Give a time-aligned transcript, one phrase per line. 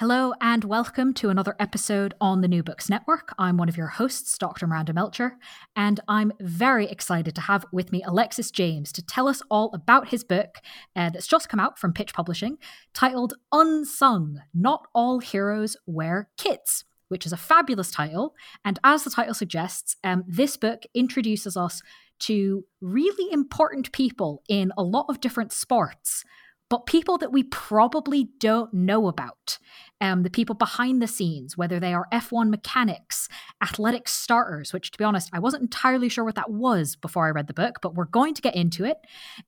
[0.00, 3.34] Hello, and welcome to another episode on the New Books Network.
[3.38, 4.66] I'm one of your hosts, Dr.
[4.66, 5.36] Miranda Melcher,
[5.76, 10.08] and I'm very excited to have with me Alexis James to tell us all about
[10.08, 10.56] his book
[10.96, 12.56] uh, that's just come out from Pitch Publishing
[12.94, 16.84] titled Unsung Not All Heroes Wear Kits.
[17.08, 18.34] Which is a fabulous title.
[18.64, 21.82] And as the title suggests, um, this book introduces us
[22.20, 26.24] to really important people in a lot of different sports
[26.70, 29.58] but people that we probably don't know about
[30.00, 33.28] um, the people behind the scenes, whether they are F1 mechanics,
[33.60, 37.30] athletic starters, which to be honest, I wasn't entirely sure what that was before I
[37.30, 38.98] read the book, but we're going to get into it.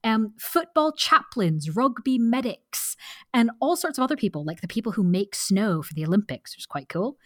[0.05, 2.97] Um, football chaplains, rugby medics,
[3.33, 6.53] and all sorts of other people, like the people who make snow for the Olympics,
[6.55, 7.17] which is quite cool.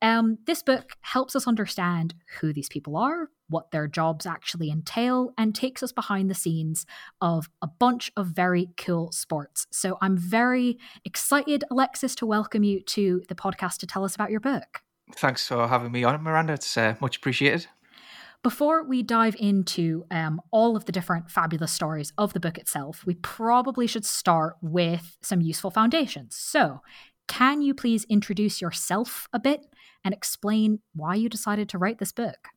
[0.00, 5.32] Um, this book helps us understand who these people are, what their jobs actually entail,
[5.38, 6.86] and takes us behind the scenes
[7.20, 9.66] of a bunch of very cool sports.
[9.70, 14.30] So I'm very excited, Alexis, to welcome you to the podcast to tell us about
[14.30, 14.82] your book.
[15.14, 16.54] Thanks for having me on, Miranda.
[16.54, 17.66] It's uh, much appreciated.
[18.42, 23.06] Before we dive into um, all of the different fabulous stories of the book itself,
[23.06, 26.34] we probably should start with some useful foundations.
[26.34, 26.80] So,
[27.28, 29.64] can you please introduce yourself a bit
[30.04, 32.48] and explain why you decided to write this book?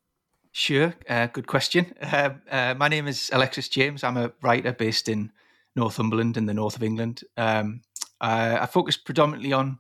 [0.58, 1.94] Sure, uh, good question.
[2.02, 4.06] Uh, uh, my name is Alexis James.
[4.06, 5.34] I'm a writer based in
[5.76, 7.24] Northumberland in the north of England.
[7.36, 7.82] Um,
[8.22, 9.80] I, I focus predominantly on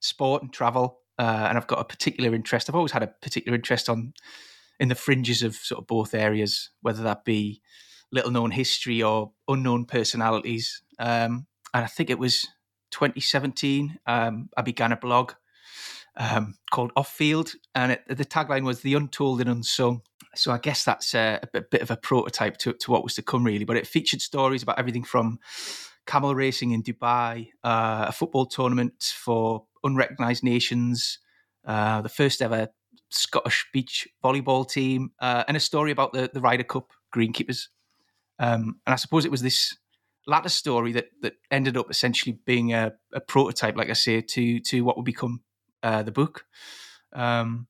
[0.00, 2.70] sport and travel, uh, and I've got a particular interest.
[2.70, 4.14] I've always had a particular interest on
[4.80, 7.60] in the fringes of sort of both areas, whether that be
[8.10, 10.80] little known history or unknown personalities.
[10.98, 12.48] Um, and I think it was
[12.92, 13.98] 2017.
[14.06, 15.32] Um, I began a blog
[16.16, 20.00] um, called Off Field, and it, the tagline was "The Untold and Unsung."
[20.38, 23.22] So I guess that's a, a bit of a prototype to, to what was to
[23.22, 23.64] come, really.
[23.64, 25.38] But it featured stories about everything from
[26.06, 31.18] camel racing in Dubai, uh, a football tournament for unrecognised nations,
[31.66, 32.68] uh, the first ever
[33.10, 37.68] Scottish beach volleyball team, uh, and a story about the, the Ryder Cup greenkeepers.
[38.38, 39.76] Um, and I suppose it was this
[40.26, 44.60] latter story that that ended up essentially being a, a prototype, like I say, to
[44.60, 45.42] to what would become
[45.82, 46.44] uh, the book.
[47.12, 47.68] Um,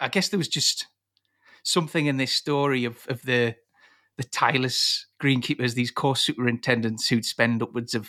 [0.00, 0.86] I guess there was just
[1.66, 3.56] something in this story of of the
[4.16, 8.08] the tireless greenkeepers, these course superintendents who'd spend upwards of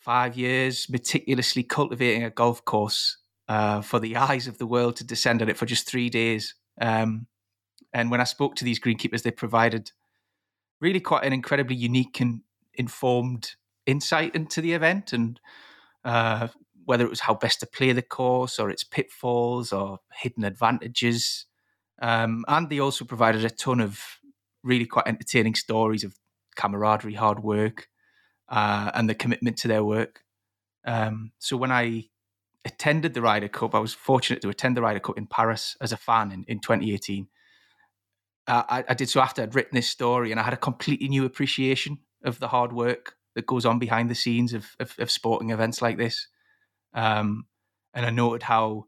[0.00, 5.04] five years meticulously cultivating a golf course uh, for the eyes of the world to
[5.04, 6.54] descend on it for just three days.
[6.80, 7.26] Um,
[7.92, 9.92] and when I spoke to these greenkeepers, they provided
[10.80, 12.40] really quite an incredibly unique and
[12.74, 13.52] informed
[13.86, 15.40] insight into the event and
[16.04, 16.48] uh,
[16.84, 21.46] whether it was how best to play the course or its pitfalls or hidden advantages.
[22.00, 24.00] Um, and they also provided a ton of
[24.62, 26.16] really quite entertaining stories of
[26.56, 27.88] camaraderie, hard work,
[28.48, 30.22] uh, and the commitment to their work.
[30.84, 32.04] Um, so when I
[32.64, 35.92] attended the Ryder Cup, I was fortunate to attend the Ryder Cup in Paris as
[35.92, 37.28] a fan in, in 2018.
[38.46, 41.08] Uh, I, I, did so after I'd written this story, and I had a completely
[41.08, 45.10] new appreciation of the hard work that goes on behind the scenes of, of, of
[45.10, 46.28] sporting events like this.
[46.92, 47.46] Um,
[47.94, 48.86] and I noted how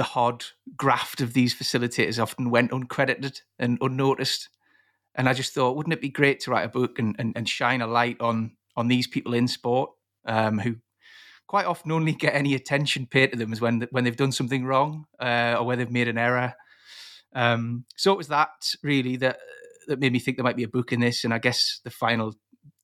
[0.00, 0.46] the hard
[0.78, 4.48] graft of these facilitators often went uncredited and unnoticed.
[5.14, 7.46] And I just thought, wouldn't it be great to write a book and, and, and
[7.46, 9.90] shine a light on on these people in sport
[10.24, 10.76] um, who
[11.46, 14.64] quite often only get any attention paid to them is when when they've done something
[14.64, 16.54] wrong uh, or where they've made an error.
[17.34, 19.38] Um, so it was that really that
[19.86, 21.90] that made me think there might be a book in this, and I guess the
[21.90, 22.34] final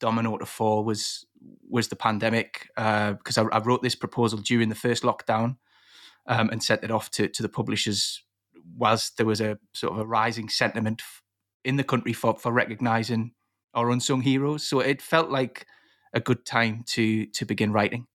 [0.00, 1.24] domino to fall was
[1.66, 5.56] was the pandemic because uh, I, I, wrote this proposal during the first lockdown
[6.28, 8.22] um, and sent it off to to the publishers
[8.76, 11.02] whilst there was a sort of a rising sentiment
[11.64, 13.32] in the country for for recognizing
[13.74, 14.66] our unsung heroes.
[14.66, 15.66] So it felt like
[16.12, 18.06] a good time to to begin writing.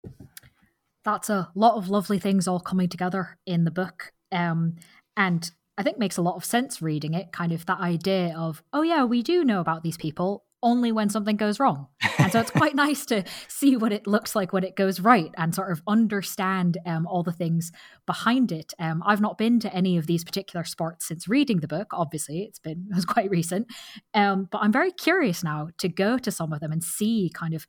[1.04, 4.76] That's a lot of lovely things all coming together in the book, um,
[5.18, 7.32] and I think makes a lot of sense reading it.
[7.32, 11.10] Kind of that idea of, oh yeah, we do know about these people, only when
[11.10, 11.88] something goes wrong.
[12.18, 15.32] And so it's quite nice to see what it looks like when it goes right
[15.38, 17.72] and sort of understand um, all the things
[18.06, 18.74] behind it.
[18.80, 21.88] Um, I've not been to any of these particular sports since reading the book.
[21.94, 23.68] Obviously, it's been it was quite recent,
[24.14, 27.54] um, but I'm very curious now to go to some of them and see kind
[27.54, 27.66] of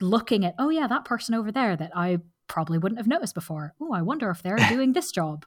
[0.00, 2.18] looking at, oh, yeah, that person over there that I
[2.48, 3.74] probably wouldn't have noticed before.
[3.80, 5.46] Oh, I wonder if they're doing this job.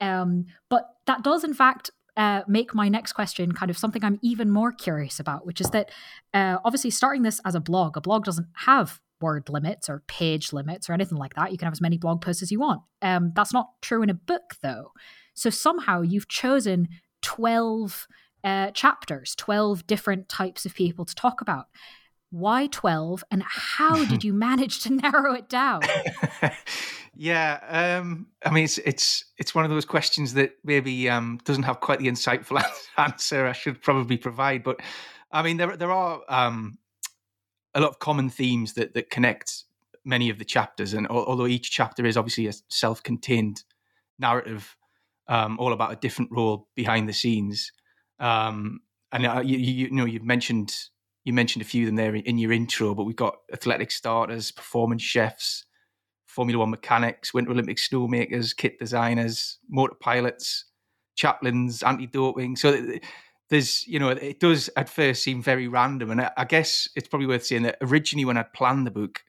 [0.00, 4.18] Um, but that does, in fact, uh, make my next question kind of something I'm
[4.22, 5.90] even more curious about, which is that
[6.34, 10.52] uh, obviously starting this as a blog, a blog doesn't have word limits or page
[10.52, 11.52] limits or anything like that.
[11.52, 12.82] You can have as many blog posts as you want.
[13.00, 14.92] Um, that's not true in a book, though.
[15.34, 16.88] So somehow you've chosen
[17.22, 18.06] 12
[18.44, 21.66] uh, chapters, 12 different types of people to talk about.
[22.32, 25.82] Why 12 and how did you manage to narrow it down?
[27.14, 31.64] yeah, um, I mean it's it's it's one of those questions that maybe um, doesn't
[31.64, 32.62] have quite the insightful
[32.96, 34.80] answer I should probably provide, but
[35.30, 36.78] I mean there there are um,
[37.74, 39.64] a lot of common themes that that connect
[40.02, 43.62] many of the chapters, and although each chapter is obviously a self-contained
[44.18, 44.74] narrative,
[45.28, 47.72] um, all about a different role behind the scenes.
[48.18, 48.80] Um,
[49.12, 50.74] and uh, you, you, you, know, you've mentioned
[51.24, 54.50] you mentioned a few of them there in your intro, but we've got athletic starters,
[54.50, 55.64] performance chefs,
[56.26, 60.64] Formula One mechanics, Winter Olympic snowmakers, kit designers, moto pilots,
[61.14, 62.56] chaplains, anti-doping.
[62.56, 62.98] So
[63.50, 67.26] there's, you know, it does at first seem very random, and I, guess it's probably
[67.26, 69.22] worth saying that originally when I planned the book,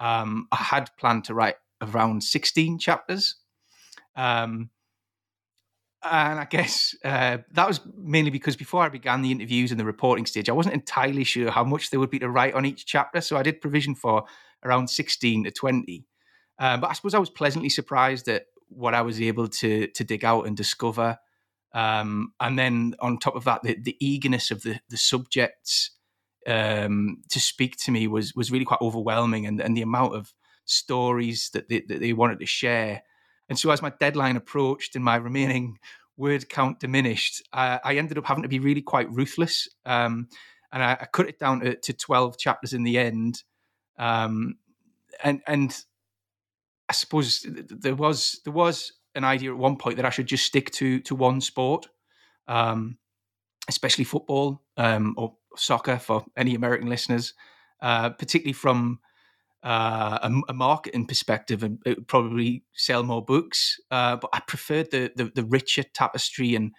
[0.00, 3.36] um, I had planned to write around 16 chapters.
[4.16, 4.70] Um,
[6.02, 9.84] and I guess uh, that was mainly because before I began the interviews and the
[9.84, 12.86] reporting stage, I wasn't entirely sure how much there would be to write on each
[12.86, 13.20] chapter.
[13.20, 14.24] So I did provision for
[14.64, 16.04] around 16 to 20.
[16.58, 20.04] Um, but I suppose I was pleasantly surprised at what I was able to to
[20.04, 21.18] dig out and discover.
[21.74, 25.90] Um, and then on top of that, the, the eagerness of the, the subjects
[26.46, 30.32] um, to speak to me was was really quite overwhelming, and, and the amount of
[30.64, 33.02] stories that they, that they wanted to share
[33.48, 35.78] and so, as my deadline approached and my remaining
[36.16, 39.68] word count diminished, uh, I ended up having to be really quite ruthless.
[39.84, 40.28] Um,
[40.72, 43.42] and I, I, cut it down to, to, 12 chapters in the end.
[43.98, 44.56] Um,
[45.22, 45.76] and, and
[46.88, 50.44] I suppose there was, there was an idea at one point that I should just
[50.44, 51.86] stick to, to one sport,
[52.48, 52.98] um,
[53.68, 57.32] especially football um, or soccer for any American listeners,
[57.80, 58.98] uh, particularly from
[59.62, 63.80] uh, a, a, marketing perspective and it would probably sell more books.
[63.90, 66.72] Uh, but I preferred the, the, the richer tapestry and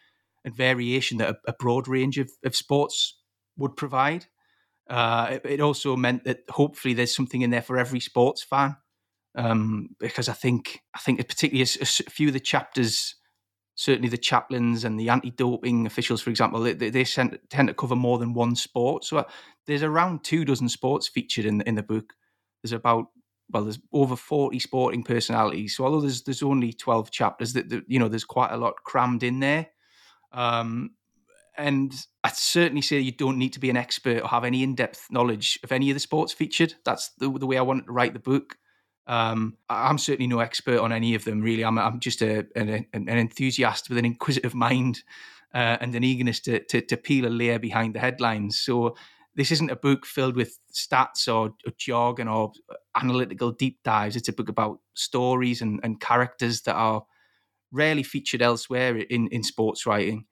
[0.48, 3.18] and variation that a, a broad range of, of sports
[3.58, 4.26] would provide.
[4.90, 8.78] Uh, it, it, also meant that hopefully there's something in there for every sports fan.
[9.36, 13.16] Um, because I think I think particularly a, a, few of the chapters,
[13.76, 18.18] certainly the chaplains and the anti-doping officials, for example, they, they tend to cover more
[18.18, 19.04] than one sport.
[19.04, 19.24] So uh,
[19.68, 22.14] there's around two dozen sports featured in in the book
[22.62, 23.08] there's about
[23.50, 25.76] well, there's over 40 sporting personalities.
[25.76, 29.24] So although there's there's only 12 chapters, that, you know, there's quite a lot crammed
[29.24, 29.68] in there.
[30.34, 30.92] Um,
[31.58, 31.94] and
[32.24, 35.60] I'd certainly say you don't need to be an expert or have any in-depth knowledge
[35.64, 36.76] of any of the sports featured.
[36.86, 38.58] That's the, the way I wanted to write the book.
[39.08, 41.64] Um, I'm certainly no expert on any of them, really.
[41.64, 45.02] I'm, I'm just a, an, an, enthusiast with an inquisitive mind
[45.54, 48.60] uh, and an eagerness to, to, to peel a layer behind the headlines.
[48.60, 48.96] So
[49.38, 52.52] this isn't a book filled with stats or, or, jargon or
[52.96, 54.16] analytical deep dives.
[54.16, 57.06] It's a book about stories and, and characters that are
[57.72, 60.26] rarely featured elsewhere in, in sports writing.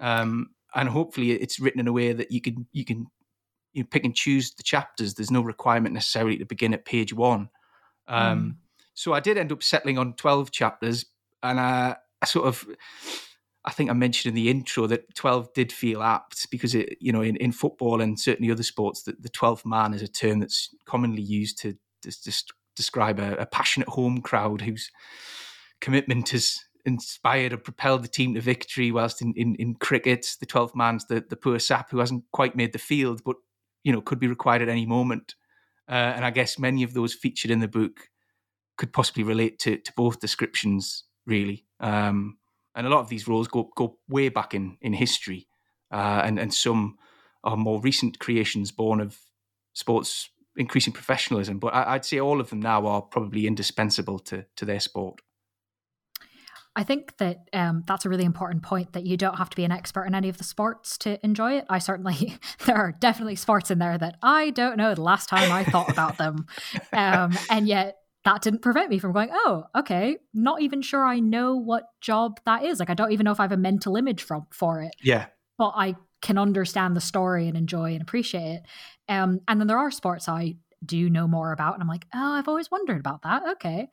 [0.00, 3.06] Um, and hopefully, it's written in a way that you can you can
[3.72, 5.14] you pick and choose the chapters.
[5.14, 7.48] There's no requirement necessarily to begin at page one.
[8.08, 8.56] Um, mm.
[8.92, 11.06] So I did end up settling on twelve chapters,
[11.42, 12.66] and I, I sort of
[13.68, 17.12] I think I mentioned in the intro that 12 did feel apt because it, you
[17.12, 20.38] know, in, in football and certainly other sports, that the 12th man is a term
[20.38, 24.90] that's commonly used to just describe a, a, passionate home crowd whose
[25.82, 28.90] commitment has inspired or propelled the team to victory.
[28.90, 32.56] Whilst in, in, in cricket, the 12th man's the, the poor sap who hasn't quite
[32.56, 33.36] made the field, but,
[33.84, 35.34] you know, could be required at any moment.
[35.86, 38.08] Uh, and I guess many of those featured in the book
[38.78, 41.66] could possibly relate to, to both descriptions, really.
[41.80, 42.38] Um,
[42.78, 45.48] and a lot of these roles go go way back in in history,
[45.90, 46.96] uh, and and some
[47.42, 49.18] are more recent creations born of
[49.72, 51.58] sports increasing professionalism.
[51.58, 55.20] But I, would say all of them now are probably indispensable to to their sport.
[56.76, 59.64] I think that um, that's a really important point that you don't have to be
[59.64, 61.64] an expert in any of the sports to enjoy it.
[61.68, 65.50] I certainly, there are definitely sports in there that I don't know the last time
[65.50, 66.46] I thought about them.
[66.92, 67.96] Um, and yet
[68.28, 72.38] that didn't prevent me from going, oh, okay, not even sure I know what job
[72.44, 72.78] that is.
[72.78, 74.94] Like, I don't even know if I have a mental image from for it.
[75.02, 75.26] Yeah.
[75.56, 78.62] But I can understand the story and enjoy and appreciate it.
[79.08, 82.34] Um, and then there are sports I do know more about, and I'm like, oh,
[82.34, 83.44] I've always wondered about that.
[83.52, 83.88] Okay.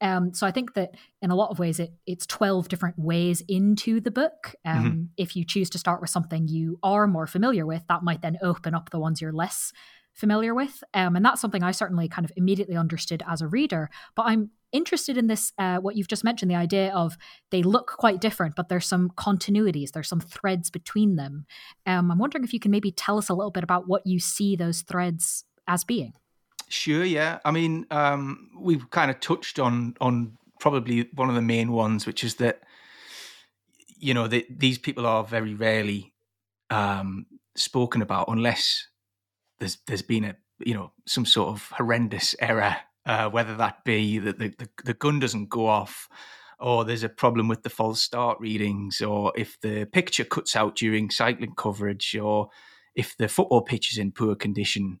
[0.00, 3.42] Um, so I think that in a lot of ways, it it's twelve different ways
[3.48, 4.54] into the book.
[4.64, 5.02] Um, mm-hmm.
[5.18, 8.38] If you choose to start with something you are more familiar with, that might then
[8.40, 9.74] open up the ones you're less
[10.14, 10.82] familiar with.
[10.94, 13.90] Um, and that's something I certainly kind of immediately understood as a reader.
[14.14, 17.16] But I'm interested in this, uh, what you've just mentioned, the idea of
[17.50, 21.46] they look quite different, but there's some continuities, there's some threads between them.
[21.86, 24.18] Um, I'm wondering if you can maybe tell us a little bit about what you
[24.18, 26.12] see those threads as being.
[26.68, 27.38] Sure, yeah.
[27.44, 32.06] I mean, um, we've kind of touched on on probably one of the main ones,
[32.06, 32.62] which is that
[33.98, 36.14] you know the, these people are very rarely
[36.70, 38.88] um, spoken about unless
[39.58, 44.18] there's there's been a you know some sort of horrendous error, uh, whether that be
[44.18, 46.08] that the, the, the gun doesn't go off,
[46.58, 50.76] or there's a problem with the false start readings, or if the picture cuts out
[50.76, 52.48] during cycling coverage, or
[52.94, 55.00] if the football pitch is in poor condition,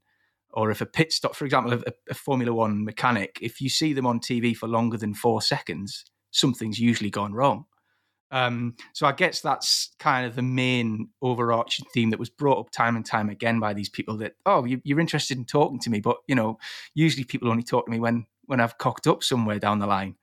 [0.52, 3.92] or if a pit stop, for example, a, a Formula One mechanic, if you see
[3.92, 7.66] them on TV for longer than four seconds, something's usually gone wrong.
[8.34, 12.70] Um, so I guess that's kind of the main overarching theme that was brought up
[12.70, 15.88] time and time again by these people that, oh, you, are interested in talking to
[15.88, 16.58] me, but you know,
[16.94, 20.16] usually people only talk to me when when I've cocked up somewhere down the line.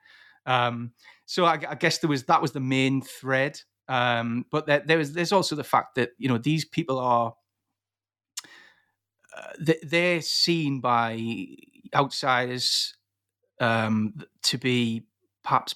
[0.45, 0.91] Um,
[1.25, 3.61] so I, I, guess there was that was the main thread.
[3.87, 7.33] Um, but there, there is there's also the fact that you know these people are
[9.37, 11.47] uh, they're seen by
[11.95, 12.93] outsiders
[13.61, 15.03] um, to be
[15.43, 15.75] perhaps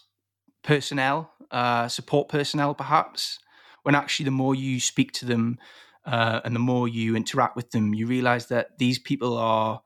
[0.64, 3.40] personnel uh, support personnel, perhaps,
[3.84, 5.58] when actually the more you speak to them
[6.06, 9.82] uh, and the more you interact with them, you realize that these people are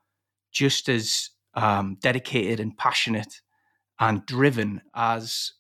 [0.52, 3.42] just as um, dedicated and passionate
[4.00, 5.54] and driven as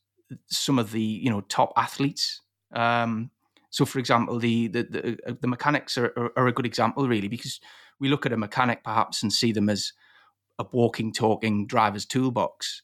[0.47, 2.41] some of the you know top athletes.
[2.73, 3.31] Um,
[3.69, 7.07] so, for example, the the the, uh, the mechanics are, are, are, a good example,
[7.07, 7.59] really, because
[7.99, 9.93] we look at a mechanic perhaps and see them as
[10.57, 12.83] a walking, talking driver's toolbox.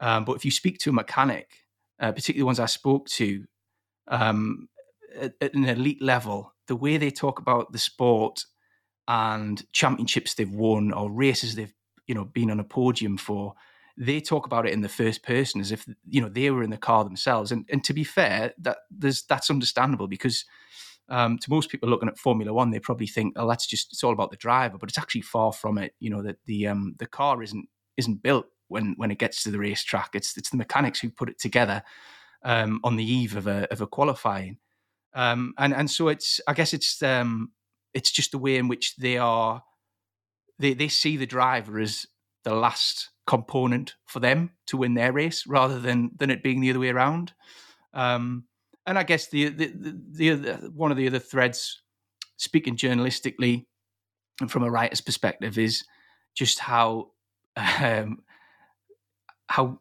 [0.00, 1.48] Um, but if you speak to a mechanic
[2.00, 3.44] uh, particularly ones I spoke to
[4.08, 4.68] um,
[5.18, 8.44] at, at, an elite level, the way they talk about the sport
[9.06, 11.74] and championships they've won or races they've
[12.06, 13.54] you know been on a podium for,
[13.96, 16.70] they talk about it in the first person as if you know they were in
[16.70, 17.52] the car themselves.
[17.52, 20.44] And and to be fair, that there's that's understandable because.
[21.08, 24.04] Um, to most people looking at Formula One, they probably think, "Oh, that's just it's
[24.04, 25.92] all about the driver," but it's actually far from it.
[25.98, 29.50] You know that the um, the car isn't isn't built when when it gets to
[29.50, 30.10] the racetrack.
[30.14, 31.82] It's it's the mechanics who put it together
[32.42, 34.58] um, on the eve of a of a qualifying,
[35.14, 37.52] um, and and so it's I guess it's um,
[37.94, 39.62] it's just the way in which they are
[40.58, 42.06] they they see the driver as
[42.44, 46.70] the last component for them to win their race rather than than it being the
[46.70, 47.32] other way around.
[47.92, 48.44] Um,
[48.86, 51.82] and I guess the the, the, the other, one of the other threads,
[52.36, 53.66] speaking journalistically
[54.40, 55.84] and from a writer's perspective, is
[56.34, 57.10] just how
[57.56, 58.20] um,
[59.50, 59.80] how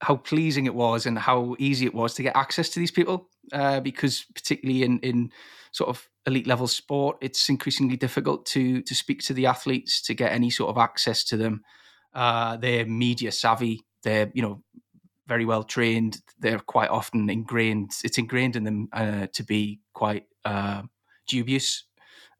[0.00, 3.28] how pleasing it was and how easy it was to get access to these people
[3.52, 5.30] uh, because particularly in in
[5.72, 10.14] sort of elite level sport it's increasingly difficult to to speak to the athletes to
[10.14, 11.62] get any sort of access to them.
[12.14, 13.84] Uh, they're media savvy.
[14.02, 14.62] They're you know
[15.28, 16.22] very well trained.
[16.38, 20.82] They're quite often ingrained it's ingrained in them uh, to be quite uh,
[21.28, 21.84] dubious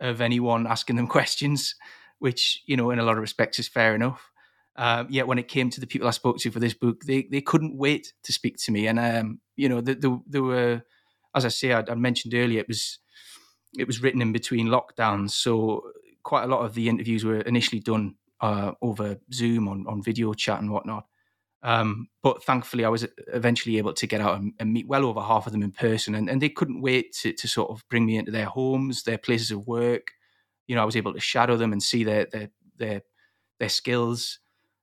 [0.00, 1.74] of anyone asking them questions
[2.20, 4.29] which you know in a lot of respects is fair enough
[4.80, 7.28] um, yet when it came to the people I spoke to for this book, they
[7.30, 8.86] they couldn't wait to speak to me.
[8.86, 10.82] And um, you know, there the, the were,
[11.34, 12.98] as I say, I, I, mentioned earlier, it was
[13.76, 15.82] it was written in between lockdowns, so
[16.22, 20.32] quite a lot of the interviews were initially done uh, over Zoom on on video
[20.32, 21.04] chat and whatnot.
[21.62, 25.20] Um, but thankfully, I was eventually able to get out and, and, meet well over
[25.20, 28.06] half of them in person, and, and they couldn't wait to, to sort of bring
[28.06, 30.12] me into their homes, their places of work.
[30.68, 33.02] You know, I was able to shadow them and see their their their,
[33.58, 34.39] their skills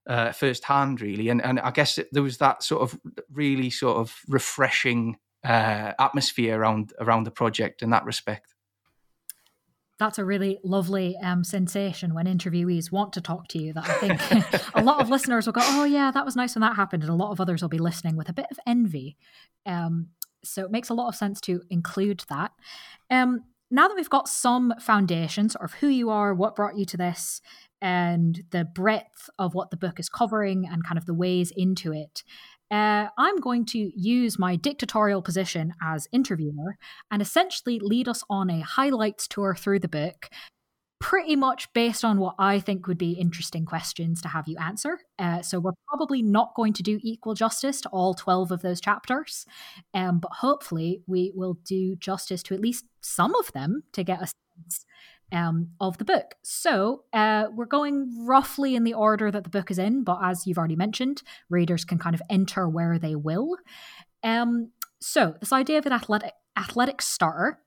[0.08, 1.30] uh, firsthand, really.
[1.30, 3.00] And and I guess there was that sort of
[3.32, 8.54] really sort of refreshing uh, atmosphere around around the project in that respect.
[10.00, 13.74] That's a really lovely um, sensation when interviewees want to talk to you.
[13.74, 16.62] That I think a lot of listeners will go, "Oh yeah, that was nice when
[16.62, 19.18] that happened," and a lot of others will be listening with a bit of envy.
[19.66, 20.10] Um,
[20.44, 22.52] so it makes a lot of sense to include that.
[23.10, 26.98] Um, now that we've got some foundations of who you are, what brought you to
[26.98, 27.42] this,
[27.82, 31.94] and the breadth of what the book is covering and kind of the ways into
[31.94, 32.24] it,
[32.70, 36.78] uh, I'm going to use my dictatorial position as interviewer
[37.12, 40.30] and essentially lead us on a highlights tour through the book,
[41.00, 45.00] pretty much based on what I think would be interesting questions to have you answer.
[45.18, 48.82] Uh, so we're probably not going to do equal justice to all 12 of those
[48.82, 49.46] chapters,
[49.94, 54.22] um, but hopefully we will do justice to at least some of them to get
[54.22, 54.86] a sense
[55.32, 56.36] um, of the book.
[56.44, 60.48] So uh, we're going roughly in the order that the book is in, but as
[60.48, 63.58] you've already mentioned, readers can kind of enter where they will.
[64.24, 67.60] Um, so this idea of an athletic athletic starter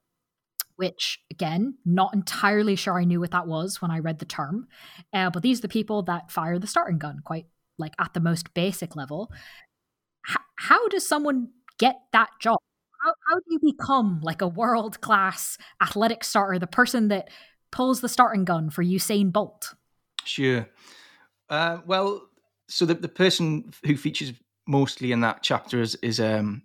[0.80, 4.66] which again, not entirely sure I knew what that was when I read the term.
[5.12, 7.44] Uh, but these are the people that fire the starting gun, quite
[7.76, 9.30] like at the most basic level.
[10.26, 11.48] H- how does someone
[11.78, 12.56] get that job?
[13.04, 17.28] How, how do you become like a world class athletic starter, the person that
[17.70, 19.74] pulls the starting gun for Usain Bolt?
[20.24, 20.68] Sure.
[21.48, 22.22] Uh, well,
[22.68, 24.32] so the, the person who features
[24.66, 26.62] mostly in that chapter is is um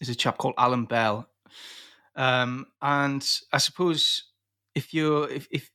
[0.00, 1.28] is a chap called Alan Bell,
[2.16, 4.24] um, and I suppose
[4.74, 5.70] if you're if if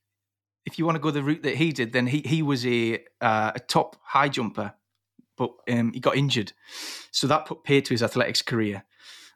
[0.65, 3.03] if you want to go the route that he did, then he he was a
[3.21, 4.73] uh, a top high jumper,
[5.37, 6.51] but um, he got injured,
[7.11, 8.83] so that put paid to his athletics career.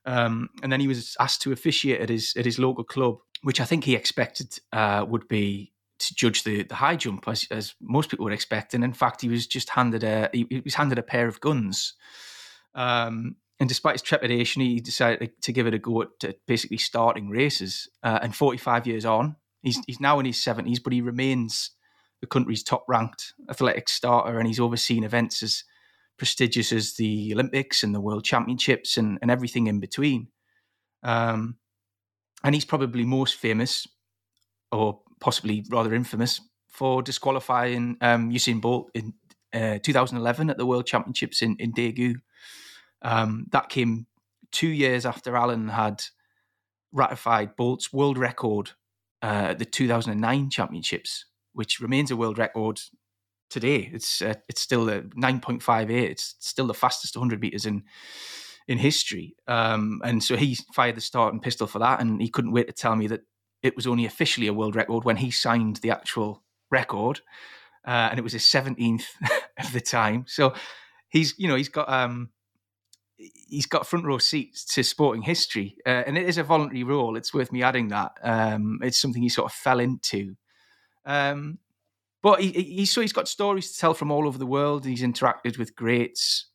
[0.06, 3.62] Um, and then he was asked to officiate at his at his local club, which
[3.62, 7.76] I think he expected uh, would be to judge the, the high jump as, as
[7.82, 8.74] most people would expect.
[8.74, 11.94] And in fact, he was just handed a he, was handed a pair of guns.
[12.74, 17.30] Um, and despite his trepidation, he decided to give it a go at, basically starting
[17.30, 17.90] races.
[18.02, 21.72] Uh, and 45 years on, he's he's now in his 70s, but he remains
[22.22, 25.64] the country's top ranked athletics starter, and he's overseen events as
[26.18, 30.28] prestigious as the Olympics and the World Championships and, and everything in between.
[31.02, 31.58] Um,
[32.44, 33.88] and he's probably most famous,
[34.72, 39.14] or possibly rather infamous, for disqualifying um, Usain Bolt in
[39.54, 42.16] uh, 2011 at the World Championships in, in Daegu.
[43.02, 44.08] Um, that came
[44.52, 46.04] two years after Alan had
[46.92, 48.72] ratified Bolt's world record
[49.22, 52.80] uh, at the 2009 Championships, which remains a world record
[53.50, 53.90] today.
[53.92, 55.90] It's uh, it's still a 9.58.
[55.90, 57.84] It's still the fastest 100 meters in
[58.70, 59.36] in history.
[59.48, 62.74] Um, and so he fired the starting pistol for that, and he couldn't wait to
[62.74, 63.22] tell me that
[63.64, 67.20] it was only officially a world record when he signed the actual record,
[67.86, 69.06] uh, and it was his 17th
[69.60, 70.24] of the time.
[70.28, 70.54] So
[71.10, 72.30] he's you know he's got um
[73.18, 77.18] he's got front row seats to sporting history, uh, and it is a voluntary role.
[77.18, 78.12] It's worth me adding that.
[78.22, 80.36] Um, it's something he sort of fell into.
[81.08, 81.58] Um,
[82.22, 84.86] but he, he, so he's got stories to tell from all over the world.
[84.86, 86.49] He's interacted with greats,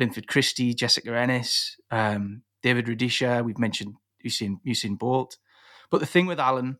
[0.00, 3.44] Linford Christie, Jessica Ennis, um, David Rudisha.
[3.44, 3.94] We've mentioned
[4.26, 5.36] Usain, Usain Bolt.
[5.90, 6.78] But the thing with Alan,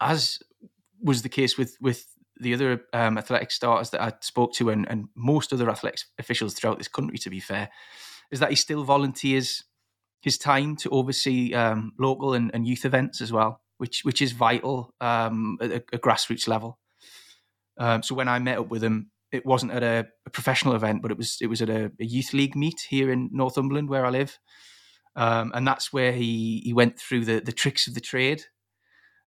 [0.00, 0.38] as
[1.02, 2.06] was the case with with
[2.40, 6.54] the other um, athletic starters that I spoke to, and, and most other athletics officials
[6.54, 7.70] throughout this country, to be fair,
[8.30, 9.64] is that he still volunteers
[10.20, 14.32] his time to oversee um, local and, and, youth events as well, which which is
[14.32, 16.78] vital um, at a, a, grassroots level.
[17.78, 21.02] Um, so when I met up with him, it wasn't at a, a professional event,
[21.02, 24.06] but it was it was at a, a, youth league meet here in Northumberland where
[24.06, 24.38] I live,
[25.16, 28.44] um, and that's where he he went through the the tricks of the trade.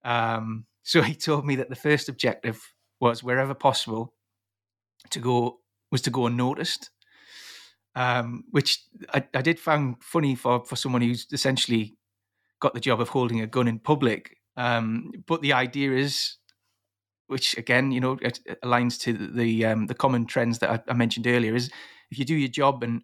[0.04, 2.62] Um, so he told me that the first objective
[3.00, 4.14] was wherever possible
[5.10, 5.60] to go
[5.92, 6.90] was to go unnoticed
[7.96, 11.96] um, which I, I, did find funny for, for someone who's essentially
[12.60, 14.38] got the job of holding a gun in public.
[14.58, 16.38] Um, but the idea is,
[17.34, 18.16] which again, you know,
[18.64, 21.72] aligns to the the, um, the common trends that I, I, mentioned earlier, is
[22.12, 23.02] if you do your job and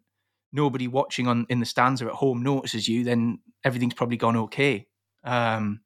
[0.54, 4.38] nobody watching on in the stands or at home notices you, then everything's probably gone
[4.38, 4.88] okay.
[5.24, 5.82] Um,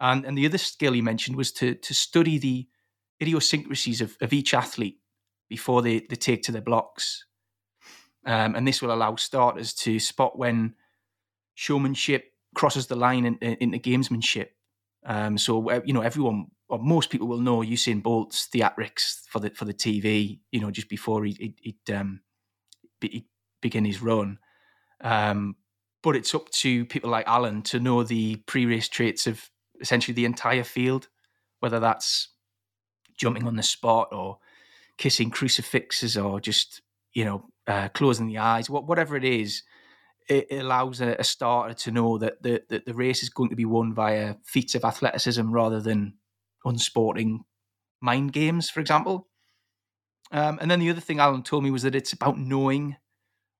[0.00, 2.68] and and the other skill he mentioned was to to study the
[3.20, 5.00] idiosyncrasies of, of each athlete
[5.50, 7.26] before they, they take to their blocks.
[8.24, 10.74] Um, and this will allow starters to spot when
[11.54, 14.50] showmanship crosses the line in, in, into gamesmanship.
[15.04, 19.40] Um, so uh, you know everyone or most people will know Usain Bolt's theatrics for
[19.40, 20.40] the for the TV.
[20.52, 22.20] You know just before he he'd, um,
[23.00, 23.26] he'd
[23.60, 24.38] begin his run.
[25.00, 25.56] Um,
[26.02, 29.50] but it's up to people like Alan to know the pre-race traits of
[29.80, 31.08] essentially the entire field,
[31.60, 32.28] whether that's
[33.16, 34.38] jumping on the spot or
[34.96, 36.82] kissing crucifixes or just
[37.14, 39.62] you know uh, closing the eyes, whatever it is,
[40.28, 43.56] it, allows a, a, starter to know that the, that the race is going to
[43.56, 46.14] be won via feats of athleticism rather than
[46.68, 47.44] unsporting
[48.00, 49.28] mind games, for example.
[50.30, 52.96] Um, and then the other thing Alan told me was that it's about knowing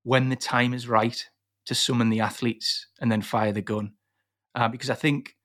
[0.03, 1.27] when the time is right
[1.66, 3.92] to summon the athletes and then fire the gun.
[4.55, 5.37] Uh, because I think,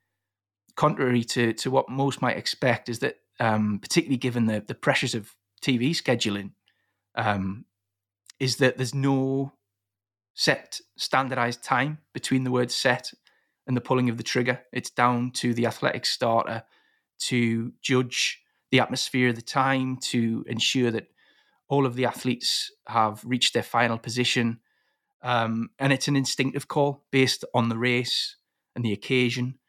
[0.75, 5.15] contrary to, to what most might expect, is that um, particularly given the, the pressures
[5.15, 6.51] of TV scheduling,
[7.15, 7.65] um,
[8.39, 9.53] is that there's no
[10.33, 13.11] set standardized time between the word set
[13.67, 14.61] and the pulling of the trigger.
[14.71, 16.63] It's down to the athletic starter
[17.27, 21.07] to judge the atmosphere of the time, to ensure that
[21.67, 24.59] all of the athletes have reached their final position.
[25.21, 28.35] Um, and it's an instinctive call based on the race
[28.75, 29.59] and the occasion.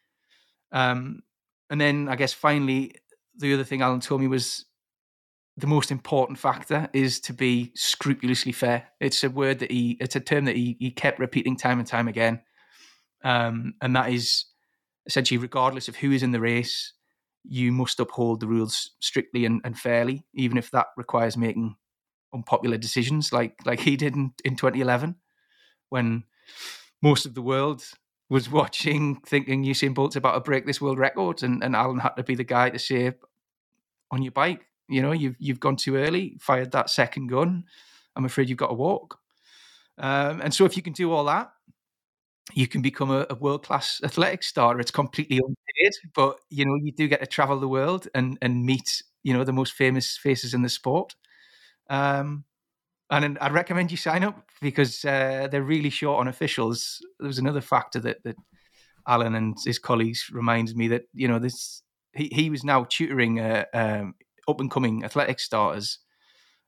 [0.73, 1.23] Um,
[1.71, 2.93] and then I guess finally,
[3.37, 4.65] the other thing Alan told me was
[5.57, 8.89] the most important factor is to be scrupulously fair.
[9.01, 11.87] It's a word that he, it's a term that he, he kept repeating time and
[11.87, 12.41] time again.
[13.23, 14.47] Um, and that is
[15.07, 16.93] essentially, regardless of who is in the race,
[17.45, 21.77] you must uphold the rules strictly and, and fairly, even if that requires making
[22.33, 25.17] unpopular decisions, like like he did in, in 2011,
[25.91, 26.25] when
[27.03, 27.85] most of the world
[28.31, 32.17] was watching, thinking Usain Bolt's about to break this world record, and, and Alan had
[32.17, 33.13] to be the guy to say,
[34.11, 37.65] "On your bike, you know, you've you've gone too early, fired that second gun.
[38.17, 39.19] I'm afraid you've got to walk."
[39.99, 41.53] Um, and so, if you can do all that,
[42.53, 44.79] you can become a, a world class athletic star.
[44.81, 48.65] It's completely unpaid, but you know, you do get to travel the world and and
[48.65, 51.15] meet you know the most famous faces in the sport.
[51.91, 52.45] Um,
[53.11, 57.01] and I'd recommend you sign up because uh, they're really short on officials.
[57.21, 58.37] There was another factor that that
[59.07, 61.83] Alan and his colleagues reminds me that you know this
[62.15, 64.15] he, he was now tutoring uh, um,
[64.49, 65.99] up and coming athletic starters.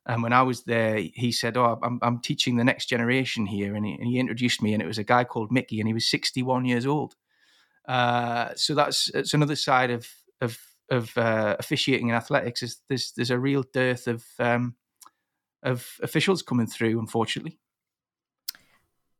[0.06, 3.74] And when I was there, he said, "Oh, I'm, I'm teaching the next generation here,"
[3.74, 5.94] and he, and he, introduced me, and it was a guy called Mickey, and he
[5.94, 7.16] was 61 years old.
[7.88, 10.08] Uh, so that's it's another side of
[10.40, 10.58] of
[10.90, 12.62] of uh, officiating in athletics.
[12.62, 14.76] Is there's there's a real dearth of um,
[15.64, 17.58] of officials coming through, unfortunately.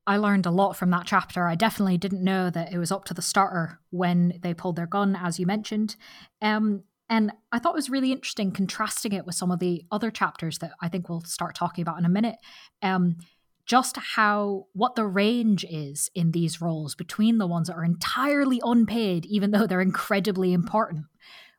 [0.07, 1.49] I learned a lot from that chapter.
[1.49, 4.87] I definitely didn't know that it was up to the starter when they pulled their
[4.87, 5.97] gun, as you mentioned.
[6.41, 10.11] Um, and I thought it was really interesting contrasting it with some of the other
[10.11, 12.37] chapters that I think we'll start talking about in a minute.
[12.83, 13.17] Um,
[13.65, 18.61] just how what the range is in these roles between the ones that are entirely
[18.65, 21.07] unpaid, even though they're incredibly important,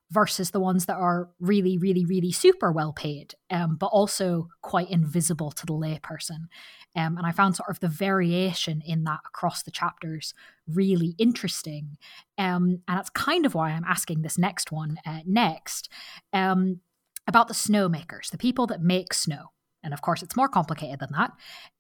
[0.10, 4.90] versus the ones that are really, really, really super well paid, um, but also quite
[4.90, 6.48] invisible to the layperson.
[6.96, 10.34] Um, and I found sort of the variation in that across the chapters
[10.66, 11.98] really interesting.
[12.38, 15.90] Um, and that's kind of why I'm asking this next one uh, next
[16.32, 16.80] um,
[17.28, 19.52] about the snowmakers, the people that make snow.
[19.84, 21.32] And of course, it's more complicated than that.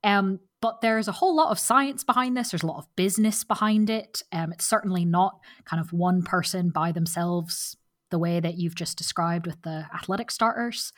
[0.04, 2.52] Um, but there's a whole lot of science behind this.
[2.52, 4.22] There's a lot of business behind it.
[4.32, 7.78] Um, it's certainly not kind of one person by themselves
[8.10, 10.94] the way that you've just described with the athletic starters.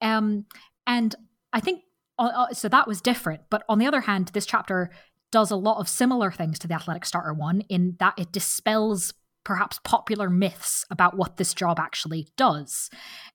[0.00, 0.46] Um,
[0.86, 1.14] and
[1.52, 1.82] I think
[2.18, 3.42] uh, uh, so that was different.
[3.50, 4.90] But on the other hand, this chapter
[5.32, 9.12] does a lot of similar things to the athletic starter one in that it dispels
[9.46, 12.90] perhaps popular myths about what this job actually does.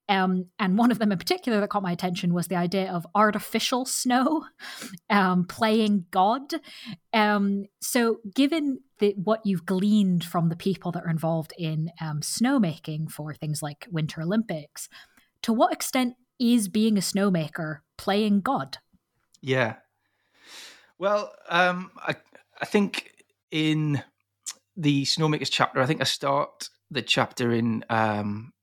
[0.10, 3.08] Um, and one of them in particular that caught my attention was the idea of
[3.16, 4.44] artificial snow
[5.10, 6.56] um, playing God.
[7.14, 8.82] Um, so, given
[9.16, 13.88] what you've gleaned from the people that are involved in um, snowmaking for things like
[13.90, 14.90] Winter Olympics,
[15.44, 18.80] to what extent is being a snowmaker playing God?
[19.42, 19.76] Yeah.
[21.00, 22.16] Well, um, I,
[22.60, 23.14] I think
[23.50, 24.04] in
[24.76, 28.54] the Snowmakers chapter, I think I start the chapter in um,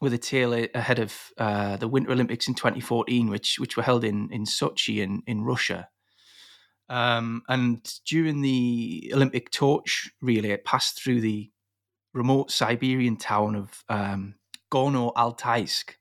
[0.00, 4.04] with a tale ahead of uh, the Winter Olympics in 2014, which which were held
[4.04, 5.88] in in Sochi in in Russia.
[6.88, 11.50] Um, and during the Olympic torch relay, it passed through the
[12.12, 14.34] remote Siberian town of um,
[14.70, 15.94] Gorno Altaisk.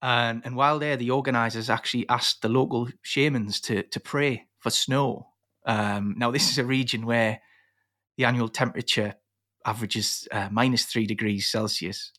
[0.00, 4.70] And, and while there, the organisers actually asked the local shamans to to pray for
[4.70, 5.28] snow.
[5.66, 7.40] Um, now, this is a region where
[8.16, 9.14] the annual temperature
[9.66, 12.12] averages uh, minus three degrees Celsius.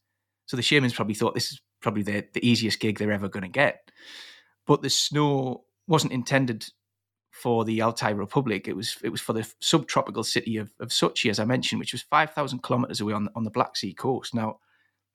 [0.46, 3.44] So the shamans probably thought this is probably the, the easiest gig they're ever going
[3.44, 3.92] to get.
[4.66, 6.66] But the snow wasn't intended
[7.32, 8.68] for the Altai Republic.
[8.68, 11.94] It was it was for the subtropical city of, of Sochi, as I mentioned, which
[11.94, 14.34] was five thousand kilometers away on on the Black Sea coast.
[14.34, 14.60] Now,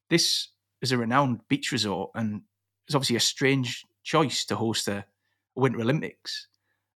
[0.08, 0.48] this
[0.82, 2.42] is a renowned beach resort, and
[2.86, 5.04] it's obviously a strange choice to host the
[5.56, 6.48] Winter Olympics.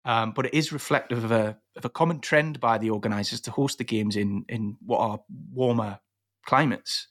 [0.04, 3.52] Um, but it is reflective of a, of a common trend by the organisers to
[3.52, 5.20] host the games in, in what are
[5.52, 6.00] warmer
[6.44, 7.06] climates.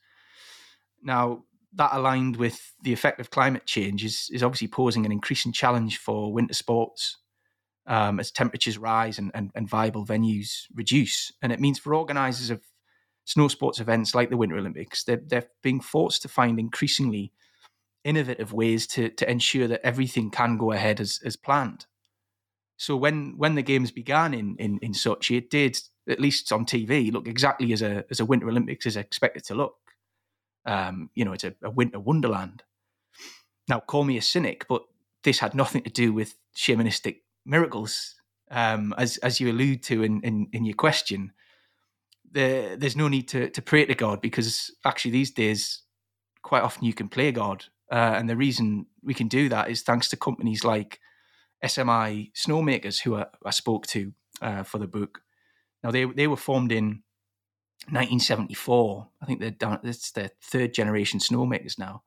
[1.02, 5.54] Now, that aligned with the effect of climate change is, is obviously posing an increasing
[5.54, 7.18] challenge for winter sports
[7.88, 11.32] um, as temperatures rise and, and, and viable venues reduce.
[11.42, 12.62] And it means for organisers of
[13.24, 17.32] snow sports events like the Winter Olympics, they're, they're being forced to find increasingly
[18.04, 21.86] innovative ways to, to ensure that everything can go ahead as, as planned.
[22.82, 25.78] So when when the games began in in in Sochi, it did
[26.10, 29.54] at least on TV look exactly as a as a Winter Olympics is expected to
[29.54, 29.76] look.
[30.66, 32.64] Um, you know, it's a, a winter wonderland.
[33.70, 34.82] Now, call me a cynic, but
[35.24, 38.16] this had nothing to do with shamanistic miracles,
[38.50, 41.34] um, as as you allude to in in, in your question.
[42.32, 45.84] There, there's no need to to pray to God because actually these days,
[46.42, 49.84] quite often you can play God, uh, and the reason we can do that is
[49.84, 51.00] thanks to companies like
[51.64, 55.22] SMI snowmakers who I, I spoke to uh, for the book.
[55.84, 57.04] Now they they were formed in
[57.90, 59.08] 1974.
[59.22, 59.80] I think they're down.
[59.84, 62.04] It's their third generation snowmakers now,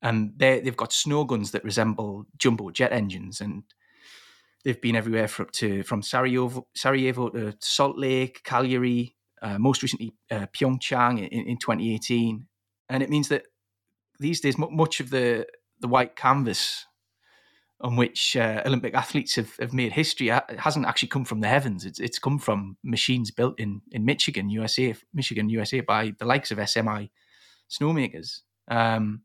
[0.00, 3.64] and they they've got snow guns that resemble jumbo jet engines, and
[4.64, 10.14] they've been everywhere from to from Sarajevo, Sarajevo to Salt Lake, Calgary, uh, most recently
[10.30, 12.46] uh, Pyeongchang in, in 2018.
[12.88, 13.44] And it means that
[14.18, 15.46] these days, much of the,
[15.80, 16.86] the white canvas
[17.82, 21.84] on which uh, Olympic athletes have, have made history hasn't actually come from the heavens.
[21.84, 26.52] It's, it's come from machines built in, in Michigan, USA, Michigan, USA, by the likes
[26.52, 27.10] of SMI
[27.68, 28.40] snowmakers.
[28.68, 29.22] Um,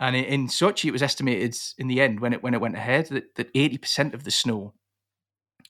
[0.00, 2.74] and in, in Sochi, it was estimated in the end when it when it went
[2.74, 4.74] ahead that that eighty percent of the snow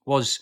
[0.06, 0.40] was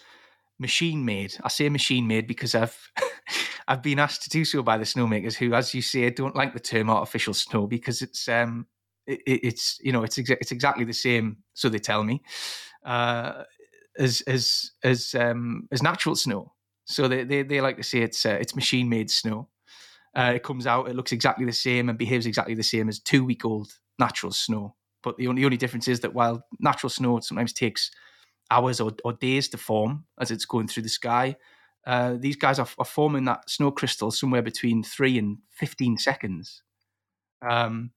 [0.61, 1.37] machine made.
[1.43, 2.79] I say machine made because I've
[3.69, 6.53] I've been asked to do so by the snowmakers who, as you say, don't like
[6.53, 8.67] the term artificial snow because it's um
[9.07, 11.39] it, it's you know it's exa- it's exactly the same.
[11.55, 12.23] So they tell me
[12.85, 13.45] uh,
[13.99, 16.53] as as as um as natural snow.
[16.85, 19.49] So they they, they like to say it's uh, it's machine made snow.
[20.17, 22.99] Uh, it comes out, it looks exactly the same and behaves exactly the same as
[22.99, 24.75] two week old natural snow.
[25.03, 27.91] But the only, the only difference is that while natural snow sometimes takes
[28.51, 31.37] hours or, or days to form as it's going through the sky,
[31.87, 36.63] uh, these guys are, are, forming that snow crystal somewhere between three and 15 seconds.
[37.49, 37.93] Um,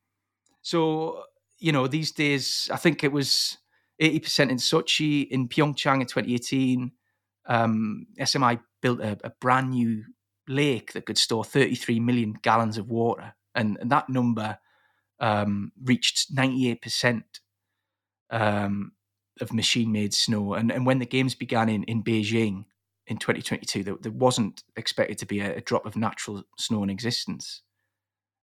[0.63, 1.23] so,
[1.59, 3.57] you know, these days, I think it was
[4.01, 6.91] 80% in Sochi, in Pyeongchang in 2018.
[7.45, 10.03] Um, SMI built a, a brand new
[10.47, 13.35] lake that could store 33 million gallons of water.
[13.53, 14.57] And, and that number
[15.19, 17.23] um, reached 98%
[18.31, 18.93] um,
[19.41, 20.53] of machine made snow.
[20.53, 22.65] And, and when the games began in, in Beijing
[23.07, 26.89] in 2022, there, there wasn't expected to be a, a, drop of natural snow in
[26.89, 27.61] existence.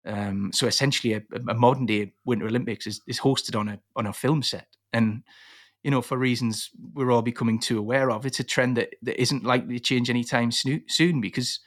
[0.08, 4.08] Um, so essentially, a, a, modern day Winter Olympics is, is hosted on a on
[4.08, 5.24] a film set, and
[5.84, 9.22] you know for reasons we're all becoming too aware of, it's a trend that, that
[9.22, 11.60] isn't likely to change anytime soon because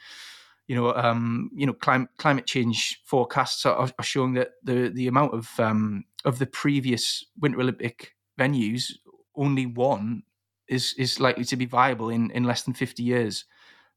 [0.70, 5.08] you know, um, you know, climate climate change forecasts are, are, showing that the the
[5.08, 8.92] amount of um, of the previous Winter Olympic venues,
[9.34, 10.22] only one
[10.68, 13.46] is is likely to be viable in in less than fifty years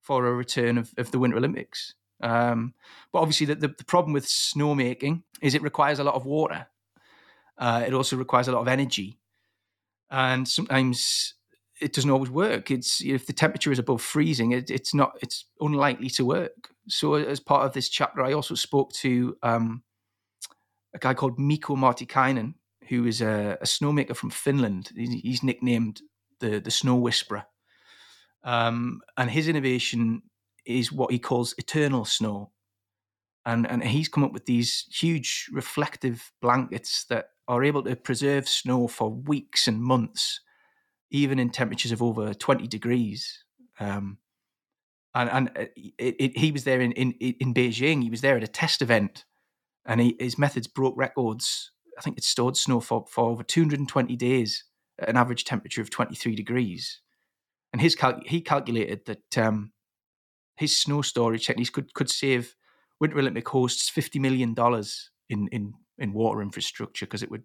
[0.02, 1.94] for a return of, of the Winter Olympics.
[2.24, 2.74] Um,
[3.12, 6.68] but obviously, the, the, the problem with snowmaking is it requires a lot of water.
[7.58, 9.20] Uh, it also requires a lot of energy,
[10.10, 11.36] and sometimes
[11.82, 12.72] it doesn't always work.
[12.72, 15.12] It's if the temperature is above freezing, it, it's not.
[15.22, 16.70] It's unlikely to work.
[16.88, 19.84] So as part of this chapter, I also spoke to um,
[20.94, 22.56] a guy called Mikko Martikainen,
[22.88, 24.92] who is a, a snowmaker from Finland.
[24.96, 26.02] He's nicknamed
[26.40, 27.46] the the Snow Whisperer,
[28.46, 30.24] um, and his innovation
[30.66, 32.52] is what he calls eternal snow.
[33.46, 38.48] And, and he's come up with these huge reflective blankets that are able to preserve
[38.48, 40.40] snow for weeks and months
[41.14, 43.46] even in temperatures of over 20 degrees.
[43.80, 44.18] Um,
[45.16, 48.02] and and uh, it, it, he was there in, in, in Beijing.
[48.02, 49.26] He was there at a test event,
[49.86, 51.72] and he, his methods broke records.
[51.98, 54.64] I think it stored snow for, for over 220 days
[55.00, 57.00] at an average temperature of 23 degrees.
[57.72, 59.72] And his cal- he calculated that um,
[60.56, 62.56] his snow storage techniques could could save
[63.00, 67.44] Winter Olympic hosts 50 million dollars in in in water infrastructure because it would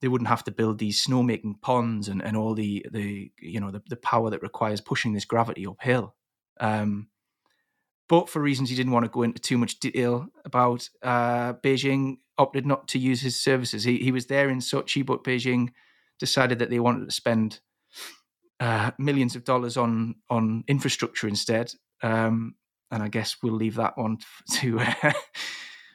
[0.00, 3.70] they wouldn't have to build these snowmaking ponds and, and all the the you know
[3.70, 6.14] the, the power that requires pushing this gravity uphill.
[6.60, 7.08] Um,
[8.08, 12.18] but for reasons he didn't want to go into too much detail about, uh, Beijing
[12.36, 13.84] opted not to use his services.
[13.84, 15.70] He he was there in Sochi, but Beijing
[16.18, 17.60] decided that they wanted to spend
[18.60, 21.72] uh, millions of dollars on on infrastructure instead.
[22.02, 22.54] Um,
[22.90, 24.18] and I guess we'll leave that one
[24.54, 24.80] to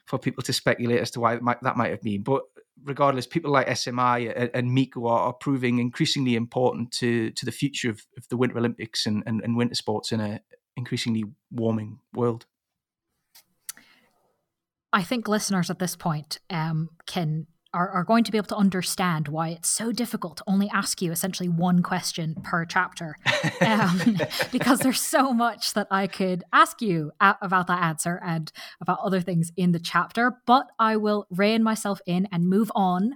[0.05, 2.23] for people to speculate as to why that might, that might have been.
[2.23, 2.43] But
[2.83, 7.51] regardless, people like SMI and, and Mikko are, are, proving increasingly important to to the
[7.51, 10.41] future of, of the Winter Olympics and, and, and winter sports in a
[10.75, 12.45] increasingly warming world.
[14.93, 18.55] I think listeners at this point um, can are, are going to be able to
[18.55, 23.15] understand why it's so difficult to only ask you essentially one question per chapter.
[23.59, 24.17] Um,
[24.51, 28.51] because there's so much that I could ask you about that answer and
[28.81, 30.37] about other things in the chapter.
[30.45, 33.13] But I will rein myself in and move on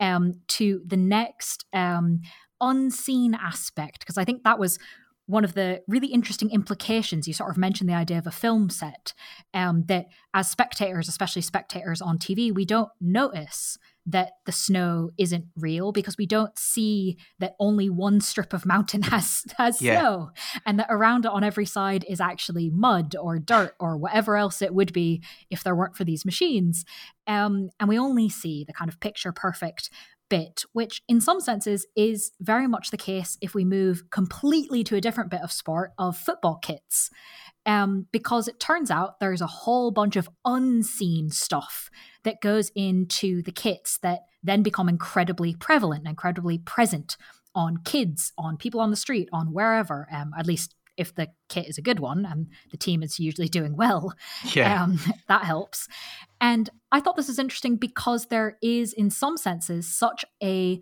[0.00, 2.22] um, to the next um,
[2.60, 4.78] unseen aspect, because I think that was
[5.26, 8.68] one of the really interesting implications you sort of mentioned the idea of a film
[8.68, 9.14] set
[9.54, 15.44] um, that as spectators especially spectators on tv we don't notice that the snow isn't
[15.56, 20.00] real because we don't see that only one strip of mountain has has yeah.
[20.00, 20.30] snow
[20.66, 24.60] and that around it on every side is actually mud or dirt or whatever else
[24.60, 26.84] it would be if there weren't for these machines
[27.26, 29.88] um, and we only see the kind of picture perfect
[30.28, 34.96] bit which in some senses is very much the case if we move completely to
[34.96, 37.10] a different bit of sport of football kits
[37.66, 41.90] um, because it turns out there's a whole bunch of unseen stuff
[42.24, 47.16] that goes into the kits that then become incredibly prevalent and incredibly present
[47.54, 51.68] on kids, on people on the street, on wherever, um, at least if the kit
[51.68, 54.14] is a good one and the team is usually doing well,
[54.52, 54.82] yeah.
[54.82, 54.98] Um,
[55.28, 55.88] that helps.
[56.40, 60.80] And I thought this is interesting because there is, in some senses, such a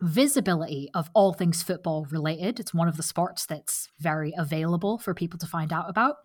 [0.00, 2.58] visibility of all things football related.
[2.58, 6.16] It's one of the sports that's very available for people to find out about.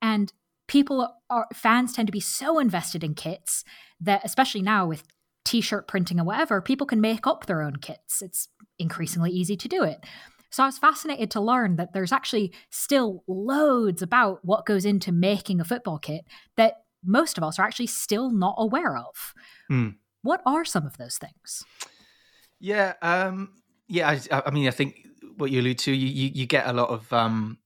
[0.00, 0.32] And
[0.68, 3.64] people are fans tend to be so invested in kits
[4.00, 5.04] that especially now with
[5.44, 8.22] t-shirt printing or whatever, people can make up their own kits.
[8.22, 10.04] It's increasingly easy to do it.
[10.50, 15.10] So I was fascinated to learn that there's actually still loads about what goes into
[15.10, 19.34] making a football kit that most of us are actually still not aware of.
[19.70, 19.96] Mm.
[20.22, 21.64] What are some of those things?
[22.62, 23.54] Yeah, um,
[23.88, 24.08] yeah.
[24.08, 25.04] I, I, mean, I think
[25.36, 27.58] what you allude to, you, you, you get a lot of um,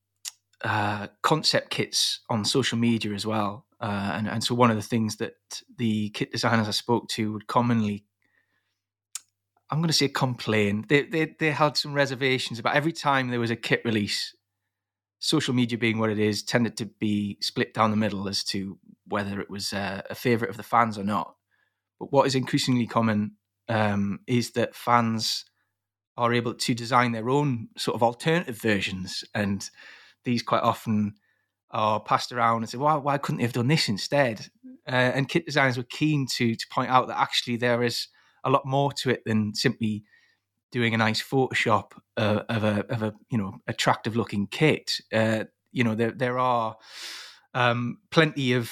[0.65, 4.83] uh, concept kits on social media as well, uh, and and so one of the
[4.83, 5.35] things that
[5.77, 8.07] the kit designers I spoke to would commonly,
[9.71, 10.87] I'm going to say, complain.
[10.89, 14.35] They they they had some reservations about every time there was a kit release.
[15.19, 18.79] Social media being what it is, tended to be split down the middle as to
[19.09, 21.35] whether it was uh, a favorite of the fans or not.
[21.99, 23.33] But what is increasingly common
[23.69, 25.45] um, is that fans
[26.17, 29.69] are able to design their own sort of alternative versions, and
[30.25, 31.15] these quite often
[31.71, 34.49] are passed around and say, "Why, why couldn't they have done this instead?"
[34.89, 38.09] Uh, and kit designers were keen to to point out that actually there is
[38.45, 40.05] a lot more to it than simply
[40.71, 45.01] doing a nice Photoshop uh, of a of a you know attractive looking kit.
[45.13, 46.77] Uh, you know there there are
[47.55, 48.71] um, plenty of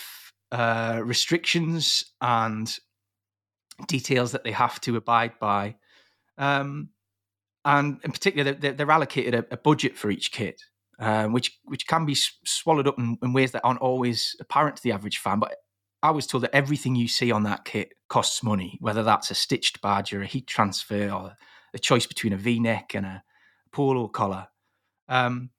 [0.53, 2.79] uh, restrictions and
[3.87, 5.77] details that they have to abide by.
[6.39, 6.91] Um,
[7.65, 10.61] and in particular, they're, they're allocated a, a, budget for each kit,
[10.99, 14.83] um, which which can be swallowed up in, in, ways that aren't always apparent to
[14.83, 15.39] the average fan.
[15.39, 15.57] But
[16.03, 19.35] I was told that everything you see on that kit costs money, whether that's a
[19.35, 21.35] stitched badge or a heat transfer or
[21.73, 23.23] a choice between a V-neck and a
[23.73, 24.49] polo collar.
[25.09, 25.51] Um,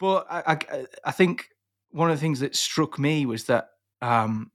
[0.00, 1.48] but I, I, I, think
[1.90, 3.68] one of the things that struck me was that
[4.02, 4.50] um,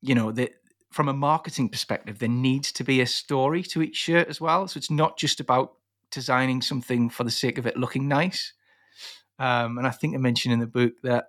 [0.00, 0.52] you know that
[0.90, 4.66] from a marketing perspective, there needs to be a story to each shirt as well.
[4.68, 5.74] So it's not just about
[6.10, 8.52] designing something for the sake of it looking nice.
[9.38, 11.28] Um, and I think I mentioned in the book that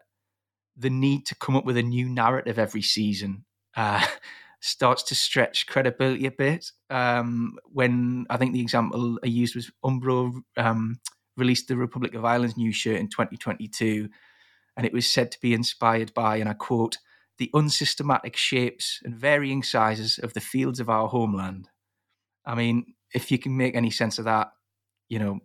[0.76, 3.44] the need to come up with a new narrative every season
[3.76, 4.06] uh,
[4.62, 6.72] starts to stretch credibility a bit.
[6.90, 11.00] Um, when I think the example I used was Umbro um,
[11.38, 14.10] released the Republic of Ireland's new shirt in 2022,
[14.78, 16.98] and it was said to be inspired by, and I quote,
[17.40, 21.70] the unsystematic shapes and varying sizes of the fields of our homeland.
[22.46, 24.52] I mean, if you can make any sense of that,
[25.08, 25.40] you know.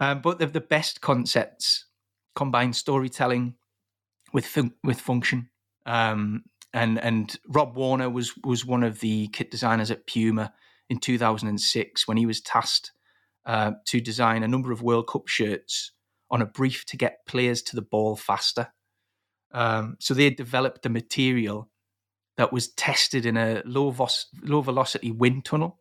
[0.00, 1.86] Um, but the, the best concepts
[2.34, 3.54] combine storytelling
[4.32, 5.48] with fun- with function.
[5.86, 10.52] Um, and and Rob Warner was was one of the kit designers at Puma
[10.90, 12.92] in 2006 when he was tasked
[13.46, 15.92] uh, to design a number of World Cup shirts
[16.30, 18.68] on a brief to get players to the ball faster.
[19.52, 21.70] Um, so they developed a material
[22.36, 23.94] that was tested in a low,
[24.42, 25.80] low velocity wind tunnel.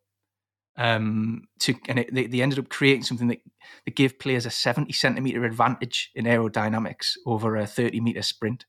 [0.78, 3.40] Um, to and it, they, they ended up creating something that,
[3.86, 8.66] that gave players a 70 centimeter advantage in aerodynamics over a 30 meter sprint,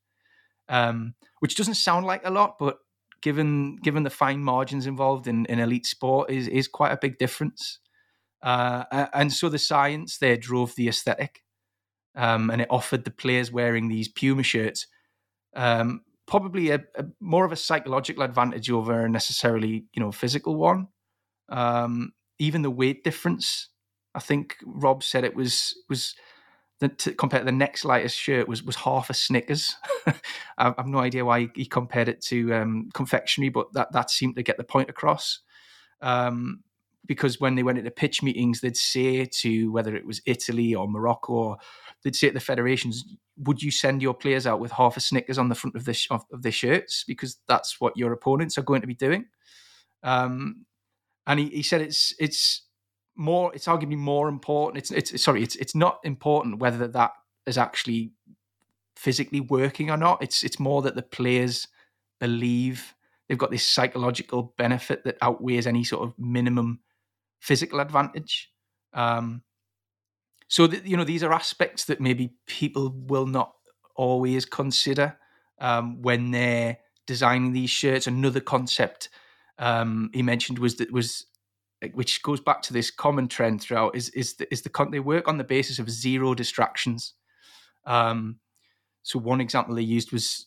[0.69, 2.79] um, which doesn't sound like a lot, but
[3.23, 7.19] given given the fine margins involved in, in elite sport is is quite a big
[7.19, 7.81] difference.
[8.41, 11.43] Uh, and so the science there drove the aesthetic,
[12.17, 14.87] um, and it offered the players wearing these Puma shirts
[15.57, 20.55] um, probably a, a, more of a psychological advantage over a necessarily you know physical
[20.55, 20.89] one.
[21.49, 23.69] Um, even the weight difference,
[24.15, 26.15] I think Rob said it was was
[26.81, 29.75] the, to, compared to the next lightest shirt was was half a Snickers.
[30.59, 34.11] I have no idea why he, he compared it to um, confectionery, but that that
[34.11, 35.41] seemed to get the point across.
[36.03, 36.63] Um,
[37.07, 40.89] because when they went into pitch meetings, they'd say to whether it was Italy or
[40.89, 41.57] Morocco, or
[42.03, 43.05] they'd say to the federations,
[43.39, 46.07] "Would you send your players out with half a Snickers on the front of the
[46.11, 49.27] of, of their shirts because that's what your opponents are going to be doing?"
[50.03, 50.67] Um,
[51.27, 52.63] and he, he said it's it's
[53.17, 54.79] more it's arguably more important.
[54.79, 57.13] It's it's sorry, it's it's not important whether that
[57.47, 58.13] is actually
[58.97, 60.23] physically working or not.
[60.23, 61.67] It's it's more that the players
[62.21, 62.95] believe
[63.29, 66.81] they've got this psychological benefit that outweighs any sort of minimum
[67.41, 68.51] physical advantage.
[68.93, 69.43] Um,
[70.49, 73.53] so that, you know these are aspects that maybe people will not
[73.97, 75.17] always consider
[75.61, 78.07] um, when they're designing these shirts.
[78.07, 79.09] Another concept
[79.59, 81.27] um, he mentioned was that was
[81.93, 85.29] which goes back to this common trend throughout is is the, is the they work
[85.29, 87.15] on the basis of zero distractions.
[87.85, 88.41] Um,
[89.03, 90.47] so one example they used was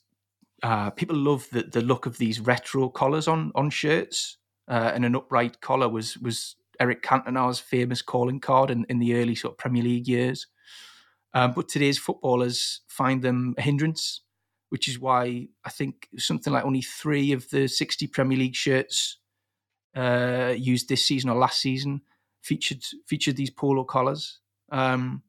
[0.63, 4.37] uh, people love the, the look of these retro collars on on shirts,
[4.67, 9.15] uh, and an upright collar was was Eric Cantona's famous calling card in, in the
[9.15, 10.47] early sort of Premier League years.
[11.33, 14.21] Um, but today's footballers find them a hindrance,
[14.69, 19.17] which is why I think something like only three of the 60 Premier League shirts
[19.95, 22.01] uh, used this season or last season
[22.41, 24.39] featured featured these polo collars.
[24.71, 25.23] Um,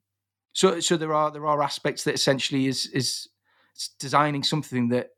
[0.53, 3.29] so so there are there are aspects that essentially is is
[3.99, 5.11] designing something that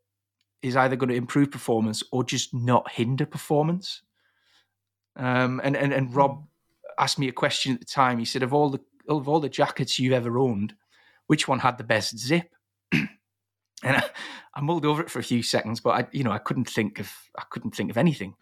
[0.63, 4.03] is either going to improve performance or just not hinder performance.
[5.17, 6.45] Um, and, and and Rob
[6.99, 8.19] asked me a question at the time.
[8.19, 10.75] He said, "Of all the of all the jackets you've ever owned,
[11.27, 12.51] which one had the best zip?"
[12.93, 13.09] and
[13.85, 14.05] I,
[14.55, 16.99] I, mulled over it for a few seconds, but I, you know, I couldn't think
[16.99, 18.35] of I couldn't think of anything.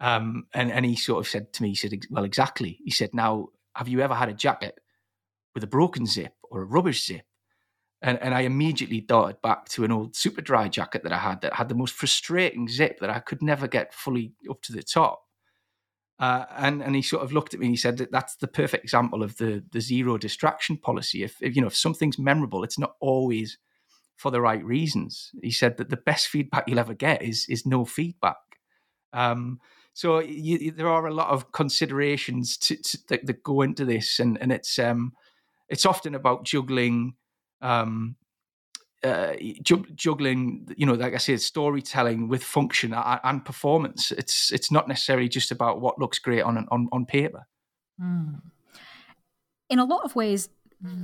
[0.00, 3.10] Um, and and he sort of said to me, he said, "Well, exactly." He said,
[3.12, 4.80] "Now, have you ever had a jacket
[5.54, 7.26] with a broken zip or a rubbish zip?"
[8.02, 11.54] And, and I immediately darted back to an old Superdry jacket that I had that
[11.54, 15.24] had the most frustrating zip that I could never get fully up to the top.
[16.24, 18.46] Uh, and and he sort of looked at me and he said that that's the
[18.46, 21.22] perfect example of the the zero distraction policy.
[21.22, 23.58] If, if you know if something's memorable, it's not always
[24.16, 25.32] for the right reasons.
[25.42, 28.38] He said that the best feedback you'll ever get is is no feedback.
[29.12, 29.60] Um,
[29.92, 34.18] so you, there are a lot of considerations to, to, that, that, go into this,
[34.18, 35.12] and and it's um,
[35.68, 37.16] it's often about juggling.
[37.60, 38.16] Um,
[39.04, 39.34] uh,
[39.94, 44.10] juggling, you know, like I said, storytelling with function and performance.
[44.12, 47.46] It's it's not necessarily just about what looks great on on on paper.
[48.00, 48.40] Mm.
[49.70, 50.48] In a lot of ways,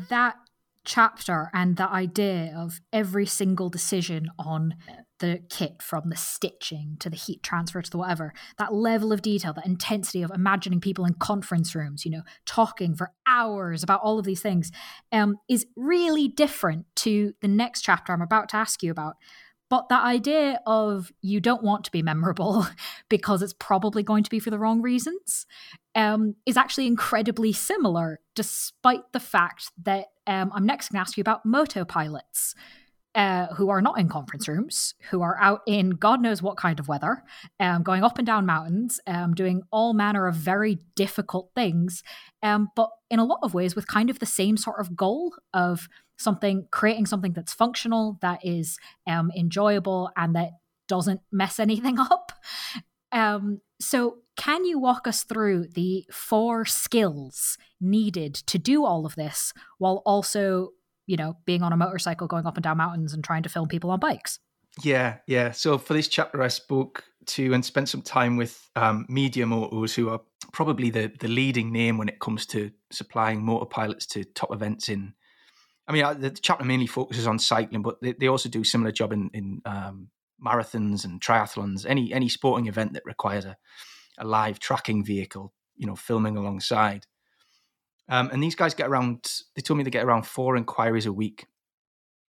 [0.08, 0.36] that
[0.84, 4.74] chapter and that idea of every single decision on
[5.20, 9.22] the kit from the stitching to the heat transfer to the whatever that level of
[9.22, 14.00] detail that intensity of imagining people in conference rooms you know talking for hours about
[14.02, 14.72] all of these things
[15.12, 19.16] um, is really different to the next chapter i'm about to ask you about.
[19.68, 22.66] But that idea of you don't want to be memorable
[23.08, 25.46] because it's probably going to be for the wrong reasons
[25.94, 31.16] um, is actually incredibly similar, despite the fact that um, I'm next going to ask
[31.16, 32.54] you about moto pilots
[33.14, 36.78] uh, who are not in conference rooms, who are out in God knows what kind
[36.78, 37.24] of weather,
[37.58, 42.02] um, going up and down mountains, um, doing all manner of very difficult things,
[42.42, 45.34] um, but in a lot of ways with kind of the same sort of goal
[45.52, 45.88] of
[46.18, 50.50] something, creating something that's functional, that is um, enjoyable, and that
[50.86, 52.32] doesn't mess anything up.
[53.12, 59.14] Um, so, can you walk us through the four skills needed to do all of
[59.14, 60.70] this while also
[61.10, 63.66] you know, being on a motorcycle, going up and down mountains and trying to film
[63.66, 64.38] people on bikes.
[64.84, 65.50] Yeah, yeah.
[65.50, 69.92] So for this chapter, I spoke to and spent some time with um, Media Motors,
[69.92, 70.20] who are
[70.52, 74.88] probably the the leading name when it comes to supplying moto pilots to top events
[74.88, 75.14] in.
[75.88, 79.12] I mean, the chapter mainly focuses on cycling, but they, they also do similar job
[79.12, 81.84] in in um, marathons and triathlons.
[81.84, 83.56] Any any sporting event that requires a,
[84.16, 87.06] a live tracking vehicle, you know, filming alongside.
[88.10, 91.12] Um, and these guys get around, they told me they get around four inquiries a
[91.12, 91.46] week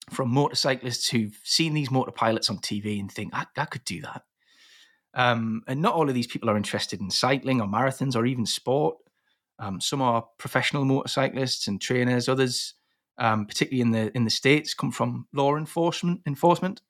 [0.10, 4.02] from motorcyclists who've seen these moto pilots on TV and think, I, I could do
[4.02, 4.24] that.
[5.14, 8.46] Um, and not all of these people are interested in cycling or marathons or even
[8.46, 8.98] sport.
[9.60, 12.30] Um, some are professional motorcyclists and trainers.
[12.30, 12.74] Others,
[13.18, 16.22] um, particularly in the in the states, come from law enforcement.
[16.28, 16.82] Enforcement,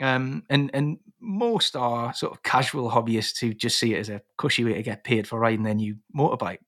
[0.00, 4.22] um, and and most are sort of casual hobbyists who just see it as a
[4.36, 6.58] cushy way to get paid for riding their new motorbike.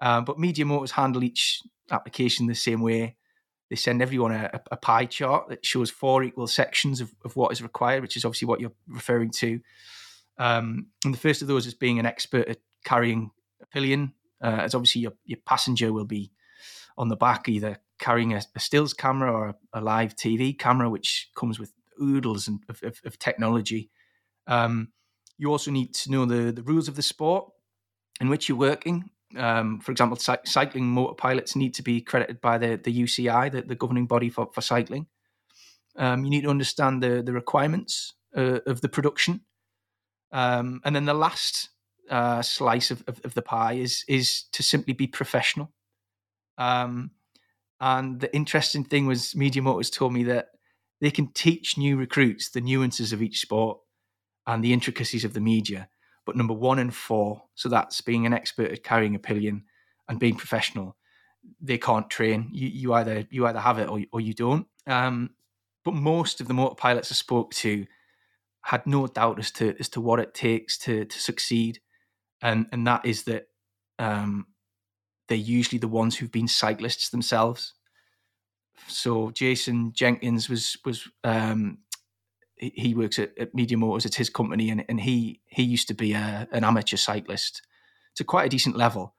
[0.00, 3.16] Um, but Media Motors handle each application the same way.
[3.70, 7.52] They send everyone a, a, pie chart that shows four equal sections of, of what
[7.52, 9.60] is required, which is obviously what you're referring to.
[10.38, 13.30] Um, and the first of those is being an expert at carrying
[13.60, 16.32] a pillion, uh, as obviously your, your passenger will be
[16.96, 20.88] on the back, either carrying a, a stills camera or a, a, live TV camera,
[20.88, 23.90] which comes with oodles of, of, of technology.
[24.46, 24.92] Um,
[25.36, 27.50] you also need to know the, the rules of the sport
[28.20, 32.40] in which you're working um, for example, cy- cycling moto pilots need to be credited
[32.40, 35.06] by the, the UCI, the, the governing body for, for cycling.
[35.96, 39.42] Um, you need to understand the, the requirements uh, of the production.
[40.32, 41.70] Um, and then the last
[42.08, 45.72] uh, slice of, of, of, the pie is, is to simply be professional.
[46.56, 47.10] Um,
[47.80, 50.48] and the interesting thing was, Media Motors told me that
[51.00, 53.78] they can teach new recruits the nuances of each sport
[54.46, 55.88] and the intricacies of the media
[56.28, 59.64] but number one and four, so that's being an expert at carrying a pillion
[60.10, 60.94] and being professional,
[61.58, 62.50] they can't train.
[62.52, 64.66] You, you either you either have it or, or you don't.
[64.86, 65.30] Um,
[65.86, 67.86] but most of the moto pilots I spoke to
[68.60, 71.80] had no doubt as to as to what it takes to to succeed,
[72.42, 73.46] and and that is that
[73.98, 74.48] um,
[75.28, 77.72] they're usually the ones who've been cyclists themselves.
[78.86, 81.78] So Jason Jenkins was was um,
[82.60, 84.06] he works at, at, Media Motors.
[84.06, 87.62] It's his company, and, and he he used to be a, an amateur cyclist
[88.16, 89.14] to quite a decent level.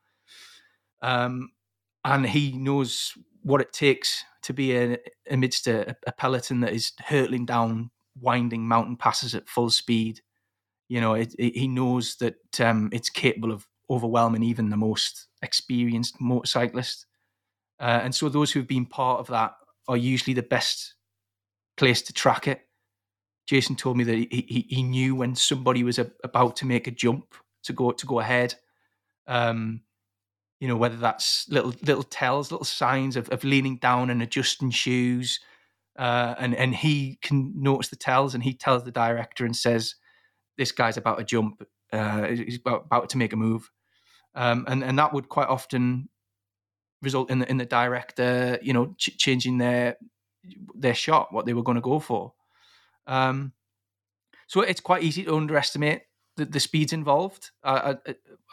[1.01, 1.51] Um,
[2.03, 4.97] and he knows what it takes to be a,
[5.29, 10.21] amidst a, a peloton that is hurtling down winding mountain passes at full speed.
[10.87, 15.27] You know, it, it, he knows that um, it's capable of overwhelming even the most
[15.41, 17.05] experienced motorcyclist.
[17.79, 19.53] Uh, and so those who've been part of that
[19.87, 20.95] are usually the best
[21.77, 22.61] place to track it.
[23.49, 26.85] Jason told me that he, he, he knew when somebody was a, about to make
[26.85, 27.33] a jump
[27.63, 28.53] to go to go ahead.
[29.25, 29.81] Um,
[30.59, 34.69] you know, whether that's little little tells, little signs of, of leaning down and adjusting
[34.69, 35.39] shoes,
[35.97, 39.95] uh, and and he can notice the tells, and he tells the director and says,
[40.55, 41.63] "This guy's about to jump.
[41.91, 43.71] Uh, he's about, about to make a move,"
[44.35, 46.07] um, and and that would quite often
[47.01, 49.97] result in the in the director, you know, ch- changing their
[50.75, 52.33] their shot, what they were going to go for.
[53.07, 53.53] Um,
[54.47, 56.01] so it's quite easy to underestimate
[56.37, 57.51] the, the speeds involved.
[57.63, 57.97] I,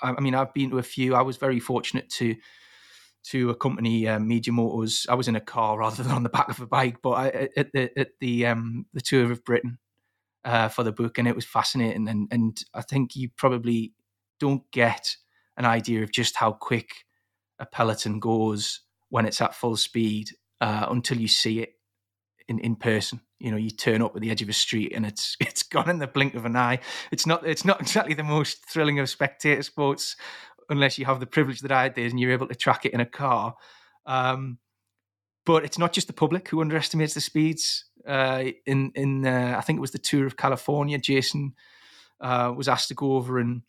[0.02, 1.14] I, I, mean, I've been to a few.
[1.14, 2.36] I was very fortunate to
[3.30, 5.04] to accompany um, Media Motors.
[5.08, 7.48] I was in a car rather than on the back of a bike, but I,
[7.56, 9.78] at the at the um, the tour of Britain
[10.44, 12.08] uh, for the book, and it was fascinating.
[12.08, 13.94] And and I think you probably
[14.38, 15.16] don't get
[15.56, 16.90] an idea of just how quick
[17.58, 20.28] a peloton goes when it's at full speed
[20.60, 21.75] uh, until you see it
[22.48, 23.20] in, in person.
[23.38, 25.90] You know, you turn up at the edge of a street and it's it's gone
[25.90, 26.80] in the blink of an eye.
[27.10, 30.16] It's not it's not exactly the most thrilling of spectator sports
[30.68, 33.00] unless you have the privilege that I did and you're able to track it in
[33.00, 33.54] a car.
[34.04, 34.58] Um,
[35.44, 37.84] but it's not just the public who underestimates the speeds.
[38.06, 40.98] Uh, in in uh, I think it was the tour of California.
[40.98, 41.54] Jason
[42.20, 43.62] uh, was asked to go over and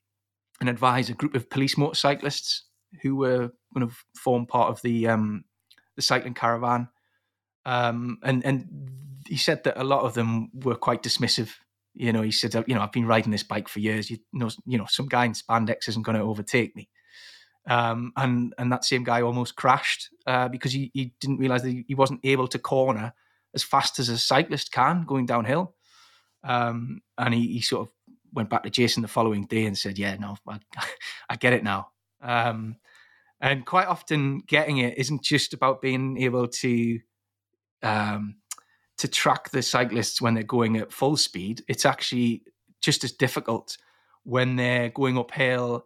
[0.59, 2.63] and advise a group of police motorcyclists
[3.03, 5.43] who were going to form part of the um,
[5.95, 6.88] the cycling caravan
[7.68, 8.65] um, and and
[9.28, 11.51] he said that a lot of them were quite dismissive.
[11.93, 14.09] You know, he said, you know, I've been riding this bike for years.
[14.09, 16.88] You know, you know, some guy in spandex isn't going to overtake me.
[17.70, 21.84] Um, and and that same guy almost crashed uh, because he, he didn't realize that
[21.86, 23.13] he wasn't able to corner
[23.53, 25.76] as fast as a cyclist can going downhill.
[26.45, 27.93] Um, and he, he, sort of
[28.32, 30.59] went back to Jason the following day and said, "Yeah, no, I,
[31.30, 31.89] I get it now."
[32.22, 32.78] Um,
[33.41, 36.99] and quite often, getting it isn't just about being able to
[37.84, 38.36] um,
[38.97, 41.63] to track the cyclists when they're going at full speed.
[41.67, 42.43] It's actually
[42.82, 43.78] just as difficult
[44.23, 45.86] when they're going uphill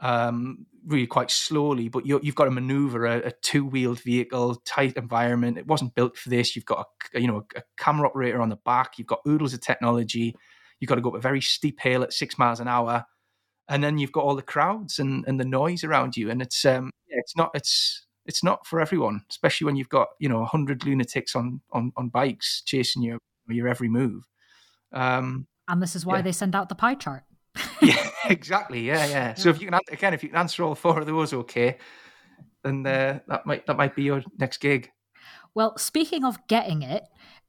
[0.00, 4.96] um, really quite slowly, but you have got to maneuver a, a two-wheeled vehicle, tight
[4.96, 5.58] environment.
[5.58, 6.54] It wasn't built for this.
[6.54, 8.92] You've got a, you know a camera operator on the back.
[8.96, 10.34] You've got oodles of technology.
[10.80, 13.04] You've got to go up a very steep hill at six miles an hour,
[13.68, 16.30] and then you've got all the crowds and, and the noise around you.
[16.30, 20.08] And it's um, yeah, it's not it's it's not for everyone, especially when you've got
[20.20, 23.18] you know a hundred lunatics on on on bikes chasing your
[23.48, 24.28] your every move.
[24.92, 26.22] Um, and this is why yeah.
[26.22, 27.24] they send out the pie chart.
[27.82, 28.82] yeah, exactly.
[28.82, 29.34] Yeah, yeah.
[29.34, 31.78] So if you can again, if you can answer all four of those, okay,
[32.62, 34.90] then uh, that might that might be your next gig.
[35.54, 37.04] Well, speaking of getting it,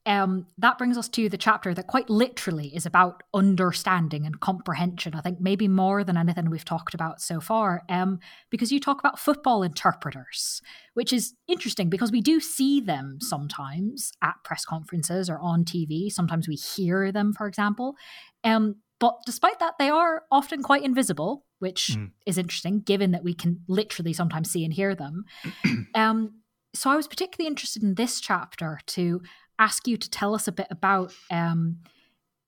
[0.06, 5.14] um, that brings us to the chapter that quite literally is about understanding and comprehension.
[5.14, 8.20] I think maybe more than anything we've talked about so far, um,
[8.50, 10.62] because you talk about football interpreters,
[10.94, 16.12] which is interesting because we do see them sometimes at press conferences or on TV.
[16.12, 17.96] Sometimes we hear them, for example.
[18.44, 22.12] Um, but despite that, they are often quite invisible, which mm.
[22.26, 25.26] is interesting given that we can literally sometimes see and hear them.
[25.96, 26.42] um,
[26.74, 29.22] so I was particularly interested in this chapter to
[29.60, 31.80] ask you to tell us a bit about um,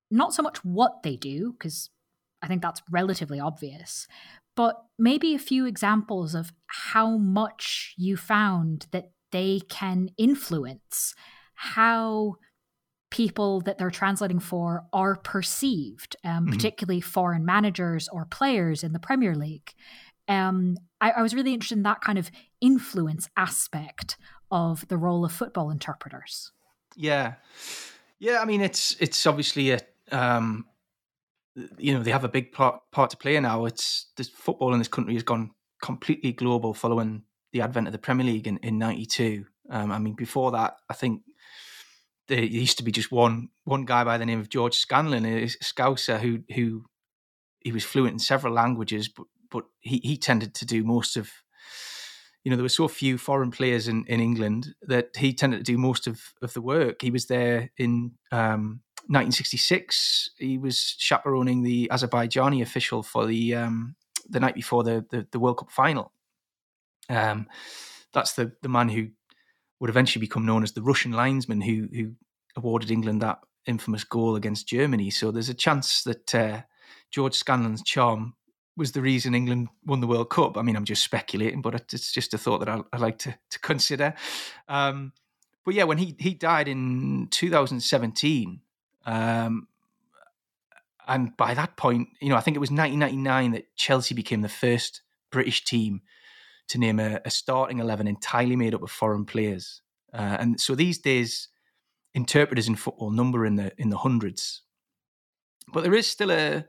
[0.09, 1.89] not so much what they do, because
[2.41, 4.07] I think that's relatively obvious,
[4.55, 11.13] but maybe a few examples of how much you found that they can influence
[11.53, 12.35] how
[13.11, 16.53] people that they're translating for are perceived, um, mm-hmm.
[16.53, 19.73] particularly foreign managers or players in the Premier League.
[20.27, 22.31] Um, I, I was really interested in that kind of
[22.61, 24.17] influence aspect
[24.49, 26.51] of the role of football interpreters.
[26.95, 27.35] Yeah,
[28.19, 28.39] yeah.
[28.41, 29.79] I mean, it's it's obviously a
[30.11, 30.65] um,
[31.77, 33.65] you know they have a big part part to play now.
[33.65, 37.23] It's the football in this country has gone completely global following
[37.53, 39.45] the advent of the Premier League in in '92.
[39.69, 41.21] Um, I mean, before that, I think
[42.27, 45.45] there used to be just one one guy by the name of George Scanlon, a
[45.45, 46.85] Scouser, who who
[47.59, 51.29] he was fluent in several languages, but but he he tended to do most of
[52.43, 55.71] you know, there were so few foreign players in, in England that he tended to
[55.71, 57.01] do most of, of the work.
[57.01, 60.31] He was there in um, 1966.
[60.37, 63.95] He was chaperoning the Azerbaijani official for the um,
[64.29, 66.11] the night before the, the, the World Cup final.
[67.09, 67.47] Um,
[68.13, 69.09] that's the the man who
[69.79, 72.13] would eventually become known as the Russian linesman who who
[72.55, 75.11] awarded England that infamous goal against Germany.
[75.11, 76.61] So there's a chance that uh,
[77.11, 78.33] George Scanlon's charm
[78.77, 80.57] was the reason England won the World Cup.
[80.57, 83.37] I mean, I'm just speculating, but it's just a thought that I, I like to,
[83.49, 84.13] to consider.
[84.67, 85.13] Um,
[85.65, 88.61] but yeah, when he he died in 2017,
[89.05, 89.67] um,
[91.07, 94.49] and by that point, you know, I think it was 1999 that Chelsea became the
[94.49, 95.01] first
[95.31, 96.01] British team
[96.69, 99.81] to name a, a starting 11 entirely made up of foreign players.
[100.13, 101.49] Uh, and so these days,
[102.13, 104.61] interpreters in football number in the in the hundreds.
[105.73, 106.65] But there is still a.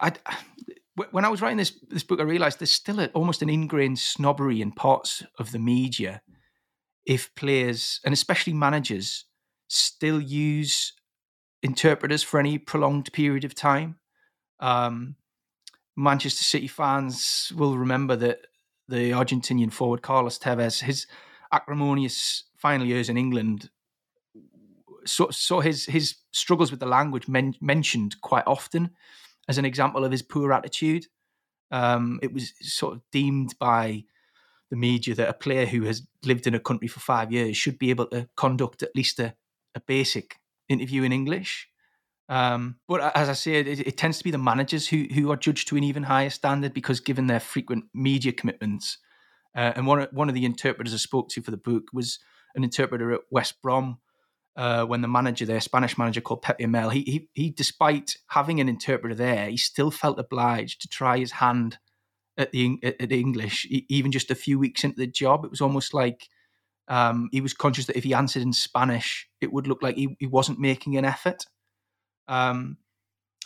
[0.00, 0.12] I,
[1.10, 3.98] when I was writing this this book, I realised there's still a, almost an ingrained
[3.98, 6.22] snobbery in parts of the media
[7.04, 9.26] if players and especially managers
[9.68, 10.92] still use
[11.62, 13.96] interpreters for any prolonged period of time.
[14.60, 15.16] Um,
[15.96, 18.40] Manchester City fans will remember that
[18.88, 21.06] the Argentinian forward Carlos Tevez, his
[21.52, 23.70] acrimonious final years in England,
[25.04, 28.90] saw, saw his his struggles with the language men, mentioned quite often
[29.48, 31.06] as an example of his poor attitude.
[31.70, 34.04] Um, it was sort of deemed by
[34.70, 37.78] the media that a player who has lived in a country for five years should
[37.78, 39.34] be able to conduct at least a,
[39.74, 40.38] a basic
[40.68, 41.68] interview in English.
[42.28, 45.36] Um, but as I say, it, it, tends to be the managers who who are
[45.36, 48.98] judged to an even higher standard because given their frequent media commitments.
[49.54, 52.18] Uh, and one one of the interpreters I spoke to for the book was
[52.56, 53.98] an interpreter at West Brom.
[54.56, 58.58] Uh, when the manager there, Spanish manager called Pepe Mel, he, he he despite having
[58.58, 61.78] an interpreter there, he still felt obliged to try his hand
[62.38, 65.44] at the at English, even just a few weeks into the job.
[65.44, 66.28] It was almost like
[66.88, 70.16] um, he was conscious that if he answered in Spanish, it would look like he,
[70.18, 71.44] he wasn't making an effort.
[72.28, 72.78] Um,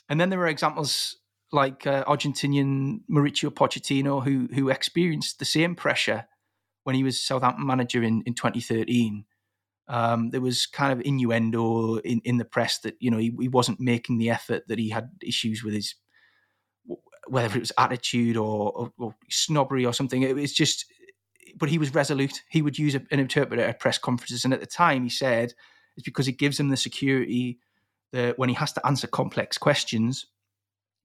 [0.09, 1.17] and then there were examples
[1.53, 6.27] like uh, Argentinian Mauricio Pochettino, who who experienced the same pressure
[6.85, 9.25] when he was Southampton manager in, in 2013.
[9.91, 13.49] Um, there was kind of innuendo in, in the press that you know he, he
[13.49, 15.97] wasn't making the effort that he had issues with his
[17.27, 20.23] whether it was attitude or, or, or snobbery or something.
[20.23, 20.87] It was just,
[21.57, 22.43] but he was resolute.
[22.49, 25.55] He would use an interpreter at press conferences, and at the time, he said
[25.97, 27.59] it's because it gives him the security
[28.13, 30.27] that when he has to answer complex questions,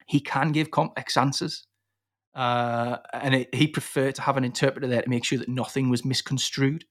[0.07, 1.65] he can give complex answers.
[2.35, 5.89] Uh, and it, he preferred to have an interpreter there to make sure that nothing
[5.89, 6.85] was misconstrued.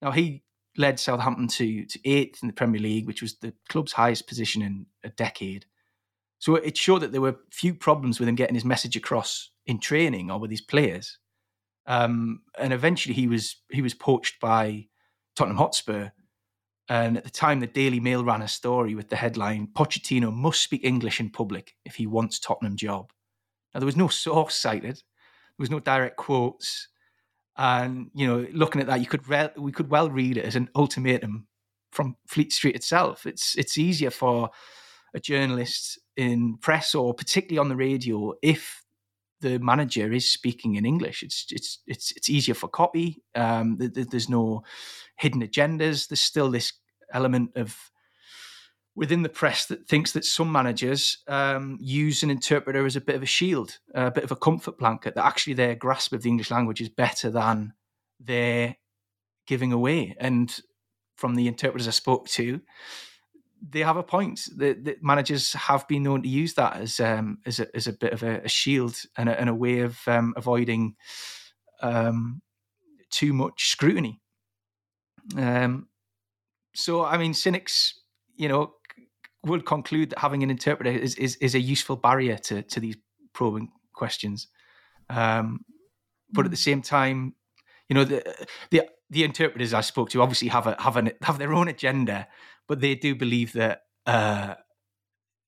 [0.00, 0.44] Now he
[0.76, 4.62] led Southampton to to eighth in the Premier League, which was the club's highest position
[4.62, 5.66] in a decade.
[6.38, 9.78] So it showed that there were few problems with him getting his message across in
[9.78, 11.18] training or with his players.
[11.86, 14.88] Um, and eventually he was he was poached by
[15.36, 16.10] Tottenham Hotspur.
[16.90, 20.60] And at the time, the Daily Mail ran a story with the headline Pochettino must
[20.60, 23.10] speak English in public if he wants Tottenham job.
[23.72, 26.88] Now, there was no source cited, there was no direct quotes.
[27.56, 30.56] And, you know, looking at that, you could re- we could well read it as
[30.56, 31.46] an ultimatum
[31.92, 33.26] from Fleet Street itself.
[33.26, 34.50] It's, it's easier for
[35.14, 38.84] a journalist in press or particularly on the radio if
[39.40, 41.22] the manager is speaking in English.
[41.22, 43.22] It's it's it's it's easier for copy.
[43.34, 44.62] Um, there's no
[45.16, 46.08] hidden agendas.
[46.08, 46.72] There's still this
[47.12, 47.76] element of
[48.96, 53.16] within the press that thinks that some managers um, use an interpreter as a bit
[53.16, 55.14] of a shield, a bit of a comfort blanket.
[55.14, 57.74] That actually their grasp of the English language is better than
[58.20, 58.76] their
[59.46, 60.14] giving away.
[60.18, 60.54] And
[61.16, 62.60] from the interpreters I spoke to,
[63.66, 64.40] they have a point.
[64.54, 67.92] The, the, managers have been known to use that as um, as, a, as a
[67.92, 70.96] bit of a, a shield and a, and a, way of um, avoiding
[71.80, 72.42] um,
[73.10, 74.20] too much scrutiny.
[75.36, 75.88] Um,
[76.74, 78.00] so, I mean, cynics,
[78.36, 78.74] you know,
[79.44, 82.96] would conclude that having an interpreter is, is, is a useful barrier to, to these
[83.32, 84.48] probing questions.
[85.10, 85.64] Um,
[86.32, 87.34] but at the same time,
[87.88, 91.38] you know, the, the the interpreters I spoke to obviously have a have an have
[91.38, 92.26] their own agenda
[92.68, 94.54] but they do believe that uh,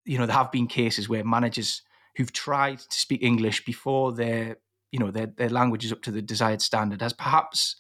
[0.05, 1.83] you know there have been cases where managers
[2.17, 4.57] who've tried to speak English before their
[4.93, 7.77] you know their their language is up to the desired standard has perhaps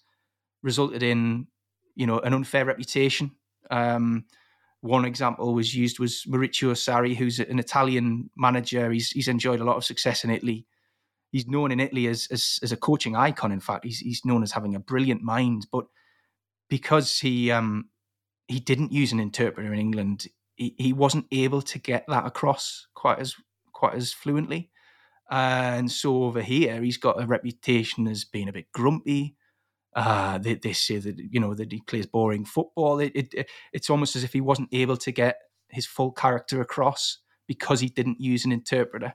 [0.62, 1.46] resulted in
[1.94, 3.32] you know an unfair reputation.
[3.70, 4.24] Um,
[4.86, 8.90] one example was used was Maurizio Sarri, who's an Italian manager.
[8.90, 10.66] He's he's enjoyed a lot of success in Italy.
[11.32, 13.52] He's known in Italy as as, as a coaching icon.
[13.52, 15.86] In fact, he's he's known as having a brilliant mind, but
[16.68, 17.90] because he um,
[18.48, 20.26] he didn't use an interpreter in England.
[20.56, 23.34] He, he wasn't able to get that across quite as
[23.72, 24.70] quite as fluently.
[25.30, 29.36] And so over here, he's got a reputation as being a bit grumpy.
[29.96, 33.00] Uh, they, they say that you know that he plays boring football.
[33.00, 35.38] It, it, it's almost as if he wasn't able to get
[35.70, 39.14] his full character across because he didn't use an interpreter.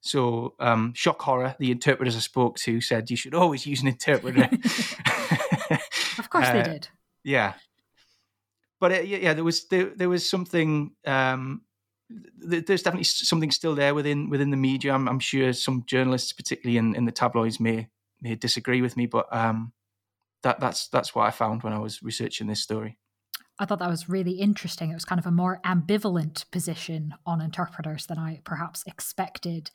[0.00, 1.56] So, um, shock horror.
[1.58, 4.42] The interpreters I spoke to said you should always use an interpreter.
[6.18, 6.88] of course, uh, they did.
[7.24, 7.54] Yeah,
[8.80, 10.92] but uh, yeah, there was there, there was something.
[11.06, 11.62] Um,
[12.10, 14.92] there's definitely something still there within within the media.
[14.92, 17.88] I'm, I'm sure some journalists, particularly in, in the tabloids, may
[18.20, 19.72] may disagree with me, but um,
[20.42, 22.98] that that's that's what I found when I was researching this story.
[23.58, 24.90] I thought that was really interesting.
[24.90, 29.70] It was kind of a more ambivalent position on interpreters than I perhaps expected.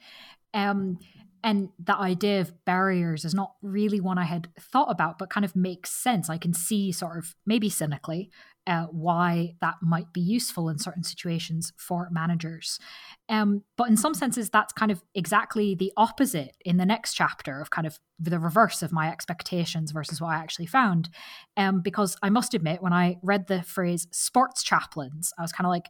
[0.53, 0.99] Um,
[1.43, 5.43] and the idea of barriers is not really one I had thought about, but kind
[5.43, 6.29] of makes sense.
[6.29, 8.31] I can see, sort of, maybe cynically,
[8.65, 12.79] uh, why that might be useful in certain situations for managers.
[13.27, 17.59] Um, but in some senses, that's kind of exactly the opposite in the next chapter
[17.59, 21.09] of kind of the reverse of my expectations versus what I actually found.
[21.57, 25.65] Um, because I must admit, when I read the phrase sports chaplains, I was kind
[25.65, 25.89] of like,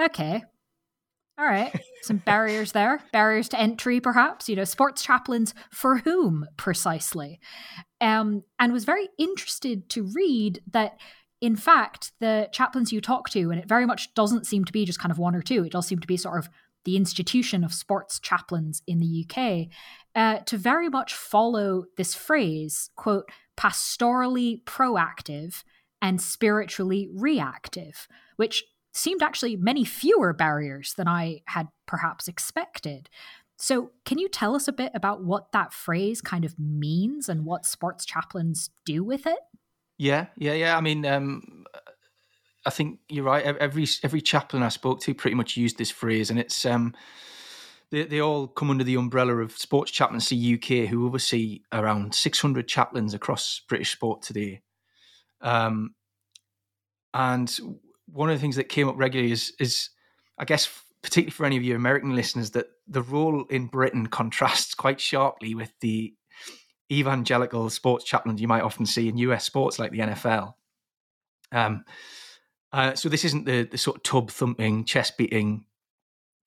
[0.00, 0.44] okay,
[1.38, 4.48] all right, some barriers there, barriers to entry, perhaps.
[4.48, 7.40] You know, sports chaplains for whom precisely?
[8.00, 10.98] Um, and was very interested to read that,
[11.42, 14.84] in fact, the chaplains you talk to, and it very much doesn't seem to be
[14.84, 15.64] just kind of one or two.
[15.64, 16.48] It does seem to be sort of
[16.84, 19.68] the institution of sports chaplains in the UK,
[20.14, 25.64] uh, to very much follow this phrase, quote, pastorally proactive
[26.00, 33.10] and spiritually reactive, which seemed actually many fewer barriers than I had perhaps expected.
[33.56, 37.44] So, can you tell us a bit about what that phrase kind of means and
[37.44, 39.38] what sports chaplains do with it?
[40.02, 40.76] Yeah, yeah, yeah.
[40.76, 41.64] I mean, um,
[42.66, 43.44] I think you're right.
[43.44, 46.92] Every every chaplain I spoke to pretty much used this phrase, and it's um,
[47.92, 52.66] they they all come under the umbrella of Sports Chaplaincy UK, who oversee around 600
[52.66, 54.62] chaplains across British sport today.
[55.40, 55.94] Um,
[57.14, 57.56] and
[58.06, 59.90] one of the things that came up regularly is, is
[60.36, 60.68] I guess,
[61.04, 65.54] particularly for any of your American listeners, that the role in Britain contrasts quite sharply
[65.54, 66.12] with the
[66.92, 70.54] evangelical sports chaplains you might often see in US sports like the NFL.
[71.50, 71.84] Um,
[72.72, 75.64] uh, so this isn't the, the sort of tub thumping, chest beating,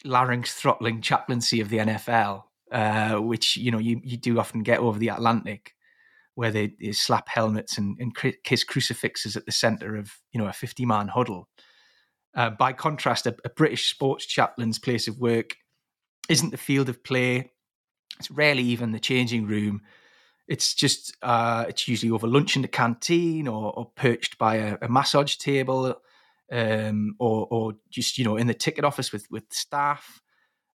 [0.04, 4.80] larynx throttling chaplaincy of the NFL, uh, which you know you, you do often get
[4.80, 5.74] over the Atlantic
[6.36, 10.48] where they, they slap helmets and, and, kiss crucifixes at the center of you know
[10.48, 11.48] a 50 man huddle.
[12.36, 15.56] Uh, by contrast, a, a, British sports chaplain's place of work
[16.28, 17.50] isn't the field of play.
[18.20, 19.82] It's rarely even the changing room.
[20.48, 24.78] It's just uh, it's usually over lunch in the canteen or, or perched by a,
[24.82, 25.96] a massage table,
[26.52, 30.22] um, or, or just you know in the ticket office with with staff.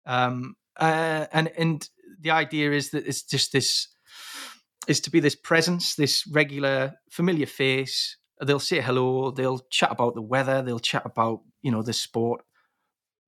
[0.06, 1.88] Um, uh, and and
[2.20, 3.88] the idea is that it's just this
[4.88, 8.16] is to be this presence, this regular, familiar face.
[8.44, 12.42] They'll say hello, they'll chat about the weather, they'll chat about, you know, the sport.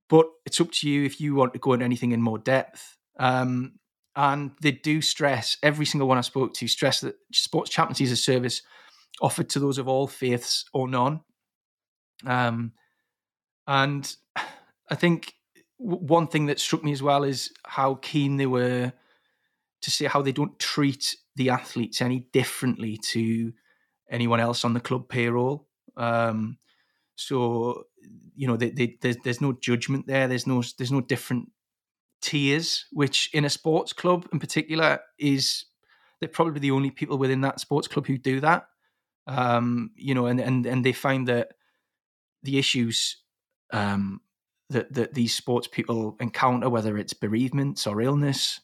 [0.09, 2.97] But it's up to you if you want to go into anything in more depth.
[3.19, 3.73] Um,
[4.15, 8.11] and they do stress, every single one I spoke to, stress that sports chaplaincy is
[8.11, 8.61] a service
[9.21, 11.21] offered to those of all faiths or none.
[12.25, 12.73] Um,
[13.67, 14.15] and
[14.89, 15.33] I think
[15.77, 18.93] one thing that struck me as well is how keen they were
[19.81, 23.51] to see how they don't treat the athletes any differently to
[24.09, 25.67] anyone else on the club payroll.
[25.97, 26.57] Um,
[27.15, 27.85] so
[28.35, 30.27] you know, they, they, there's, there's no judgment there.
[30.27, 31.49] There's no there's no different
[32.23, 35.65] tiers, which in a sports club in particular is
[36.19, 38.67] they're probably the only people within that sports club who do that.
[39.27, 41.49] Um, you know, and and and they find that
[42.41, 43.17] the issues
[43.71, 44.21] um,
[44.69, 48.59] that that these sports people encounter, whether it's bereavements or illness,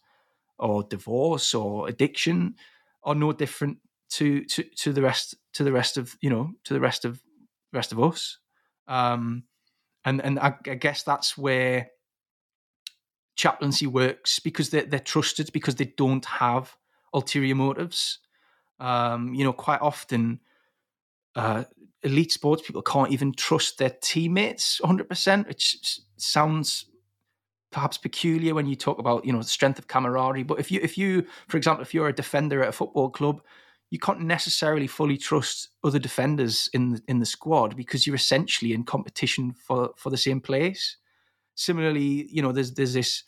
[0.57, 2.55] or divorce or addiction
[3.03, 3.77] are no different
[4.09, 7.21] to to to the rest to the rest of you know to the rest of
[7.71, 8.39] rest of us
[8.87, 9.43] um
[10.05, 11.89] and and I, I guess that's where
[13.39, 16.75] chaplaincy works because they're, they're trusted because they don't have
[17.13, 18.19] ulterior motives
[18.79, 20.39] um you know quite often
[21.35, 21.63] uh
[22.03, 26.85] elite sports people can't even trust their teammates 100% which sounds
[27.71, 30.43] perhaps peculiar when you talk about you know the strength of camaraderie.
[30.43, 33.41] But if you if you for example if you're a defender at a football club,
[33.89, 38.73] you can't necessarily fully trust other defenders in the, in the squad because you're essentially
[38.73, 40.97] in competition for for the same place.
[41.55, 43.23] Similarly, you know there's there's this.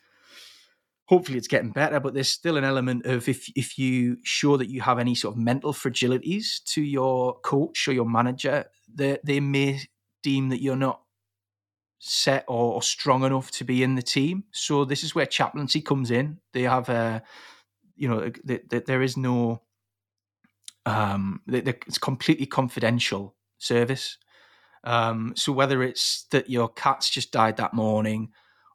[1.12, 4.70] Hopefully, it's getting better, but there's still an element of if if you show that
[4.70, 9.42] you have any sort of mental fragilities to your coach or your manager, they they
[9.42, 9.82] may
[10.24, 11.02] deem that you're not
[12.00, 14.46] set or, or, strong enough to be in the team.
[14.52, 16.40] So this is where chaplaincy comes in.
[16.54, 17.22] They have a,
[17.98, 19.62] you know, there is no,
[20.86, 24.18] um, it's completely confidential service.
[24.86, 28.32] Um, so whether it's that your cat's just died that morning,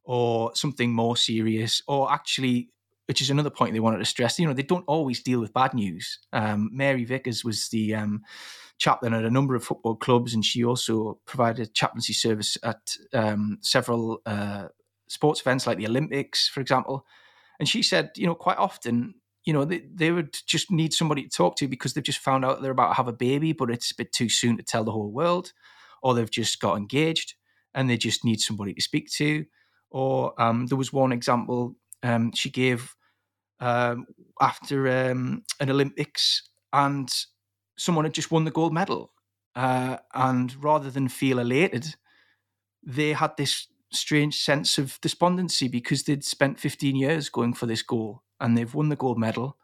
[0.06, 2.70] or something more serious, or actually,
[3.06, 5.52] which is another point they wanted to stress, you know, they don't always deal with
[5.52, 6.18] bad news.
[6.32, 8.22] Um, Mary Vickers was the um,
[8.78, 13.58] chaplain at a number of football clubs, and she also provided chaplaincy service at um,
[13.60, 14.68] several uh,
[15.08, 17.04] sports events like the Olympics, for example.
[17.58, 19.14] And she said, you know, quite often
[19.46, 22.44] you know, they, they would just need somebody to talk to because they've just found
[22.44, 24.82] out they're about to have a baby, but it's a bit too soon to tell
[24.82, 25.52] the whole world,
[26.02, 27.34] or they've just got engaged
[27.72, 29.46] and they just need somebody to speak to.
[29.90, 32.94] Or um, there was one example um, she gave
[33.60, 34.06] um,
[34.40, 37.12] after um, an Olympics, and
[37.78, 39.12] someone had just won the gold medal,
[39.54, 41.96] uh, and rather than feel elated,
[42.82, 47.82] they had this strange sense of despondency because they'd spent 15 years going for this
[47.82, 49.56] goal and they've won the gold medal.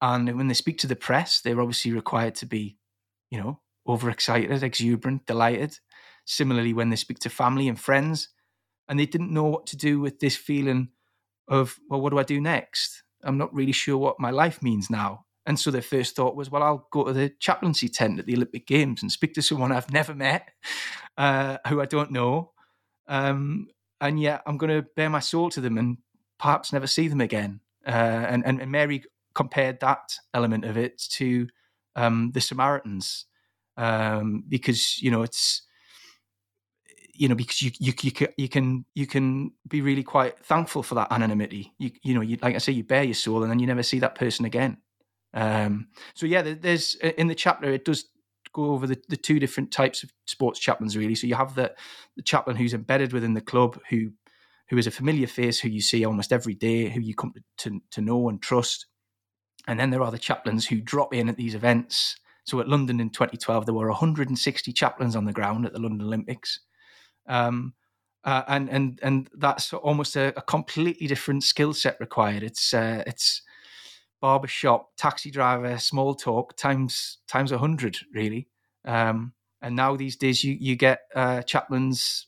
[0.00, 2.76] And when they speak to the press, they're obviously required to be,
[3.30, 5.78] you know, overexcited, exuberant, delighted.
[6.24, 8.28] Similarly, when they speak to family and friends,
[8.88, 10.88] and they didn't know what to do with this feeling
[11.48, 13.02] of, well, what do I do next?
[13.22, 15.24] I'm not really sure what my life means now.
[15.46, 18.34] And so their first thought was, well, I'll go to the chaplaincy tent at the
[18.34, 20.48] Olympic Games and speak to someone I've never met,
[21.18, 22.52] uh, who I don't know.
[23.06, 23.68] Um,
[24.00, 25.98] and yet I'm going to bare my soul to them and
[26.38, 27.60] perhaps never see them again.
[27.86, 29.04] Uh, and, and, and Mary
[29.34, 31.48] compared that element of it to
[31.96, 33.26] um, the Samaritans
[33.76, 35.62] um, because you know it's
[37.14, 40.82] you know because you you you can, you can you can be really quite thankful
[40.82, 41.72] for that anonymity.
[41.78, 43.82] You you know you like I say you bare your soul and then you never
[43.82, 44.78] see that person again.
[45.32, 48.06] Um, so yeah, there's in the chapter it does
[48.52, 51.14] go over the, the two different types of sports chaplains really.
[51.14, 51.74] So you have the
[52.16, 54.10] the chaplain who's embedded within the club who
[54.68, 57.80] who is a familiar face who you see almost every day, who you come to,
[57.90, 58.86] to know and trust.
[59.66, 62.16] And then there are the chaplains who drop in at these events.
[62.44, 66.06] So at London in 2012, there were 160 chaplains on the ground at the London
[66.06, 66.60] Olympics.
[67.26, 67.74] Um,
[68.24, 72.42] uh, and and and that's almost a, a completely different skill set required.
[72.42, 73.42] It's uh, it's
[74.20, 78.48] barbershop, taxi driver, small talk times times a hundred really.
[78.86, 82.26] Um, and now these days you you get uh, chaplains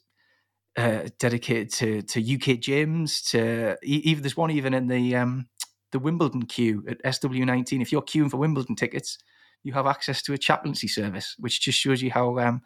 [0.76, 3.30] uh, dedicated to to UK gyms.
[3.30, 5.49] To even there's one even in the um,
[5.92, 7.80] the Wimbledon queue at SW19.
[7.80, 9.16] If you're queuing for Wimbledon tickets,
[9.62, 12.61] you have access to a chaplaincy service, which just shows you how um,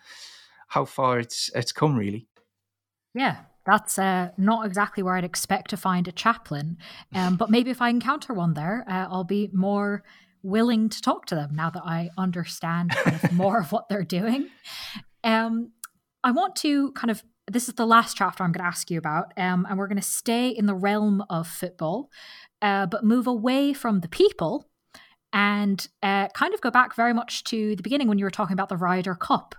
[0.70, 2.26] how far it's it's come really.
[3.14, 6.78] Yeah, that's uh, not exactly where I'd expect to find a chaplain.
[7.14, 10.02] Um, but maybe if I encounter one there, uh, I'll be more
[10.42, 14.04] willing to talk to them now that I understand kind of more of what they're
[14.04, 14.48] doing.
[15.22, 15.72] Um,
[16.24, 18.98] I want to kind of this is the last chapter I'm going to ask you
[18.98, 22.08] about, um, and we're going to stay in the realm of football,
[22.62, 24.68] uh, but move away from the people
[25.32, 28.54] and uh, kind of go back very much to the beginning when you were talking
[28.54, 29.54] about the Ryder Cup.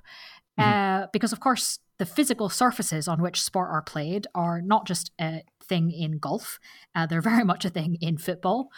[0.60, 1.04] Mm-hmm.
[1.04, 5.12] Uh, because, of course, the physical surfaces on which sport are played are not just
[5.20, 6.60] a thing in golf,
[6.95, 8.70] uh, they're very much a thing in football.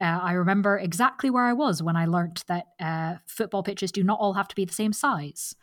[0.00, 4.02] Uh, I remember exactly where I was when I learnt that uh, football pitches do
[4.02, 5.54] not all have to be the same size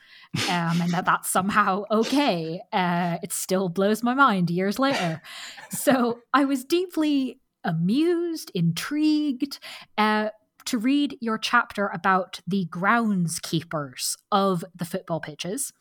[0.50, 2.62] um, and that that's somehow okay.
[2.72, 5.22] Uh, it still blows my mind years later.
[5.70, 9.60] so I was deeply amused, intrigued
[9.98, 10.30] uh,
[10.66, 15.72] to read your chapter about the groundskeepers of the football pitches.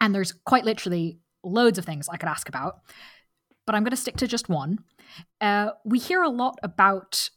[0.00, 2.80] And there's quite literally loads of things I could ask about,
[3.66, 4.78] but I'm going to stick to just one.
[5.40, 7.30] Uh, we hear a lot about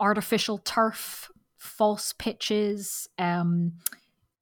[0.00, 3.72] artificial turf, false pitches, um,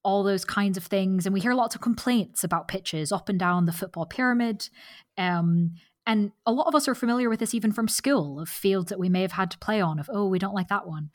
[0.03, 1.27] all those kinds of things.
[1.27, 4.69] And we hear lots of complaints about pitches up and down the football pyramid.
[5.19, 5.75] Um,
[6.07, 8.99] and a lot of us are familiar with this even from school of fields that
[8.99, 11.11] we may have had to play on, of, oh, we don't like that one.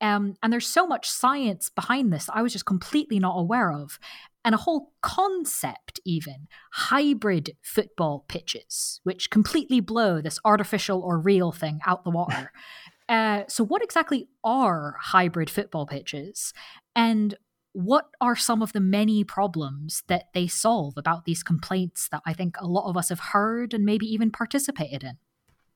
[0.00, 3.98] Um, and there's so much science behind this I was just completely not aware of.
[4.44, 11.50] And a whole concept, even hybrid football pitches, which completely blow this artificial or real
[11.50, 12.52] thing out the water.
[13.08, 16.52] uh, so, what exactly are hybrid football pitches?
[16.94, 17.34] And
[17.76, 22.32] what are some of the many problems that they solve about these complaints that I
[22.32, 25.18] think a lot of us have heard and maybe even participated in?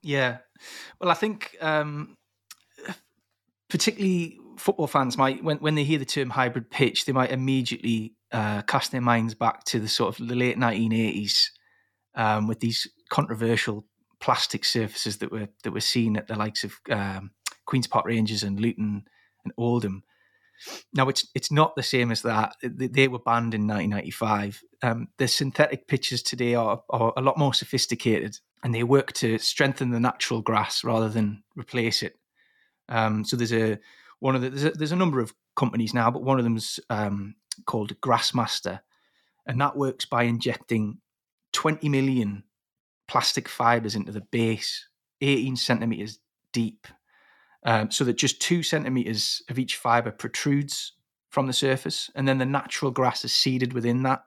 [0.00, 0.38] Yeah.
[0.98, 2.14] Well, I think um,
[3.68, 8.14] particularly football fans might, when, when they hear the term hybrid pitch, they might immediately
[8.32, 11.48] uh, cast their minds back to the sort of the late 1980s
[12.14, 13.84] um, with these controversial
[14.20, 17.32] plastic surfaces that were that were seen at the likes of um,
[17.66, 19.04] Queens Park Rangers and Luton
[19.44, 20.02] and Oldham.
[20.92, 22.56] Now it's it's not the same as that.
[22.62, 24.62] They were banned in 1995.
[24.82, 29.38] Um, the synthetic pitches today are, are a lot more sophisticated, and they work to
[29.38, 32.16] strengthen the natural grass rather than replace it.
[32.88, 33.78] Um, so there's a
[34.18, 36.80] one of the there's a, there's a, number of companies now, but one of them's
[36.90, 37.36] um,
[37.66, 38.80] called Grassmaster,
[39.46, 40.98] and that works by injecting
[41.52, 42.44] 20 million
[43.08, 44.86] plastic fibers into the base,
[45.20, 46.18] 18 centimeters
[46.52, 46.86] deep,
[47.64, 50.92] um, so that just two centimeters of each fiber protrudes
[51.28, 54.24] from the surface, and then the natural grass is seeded within that.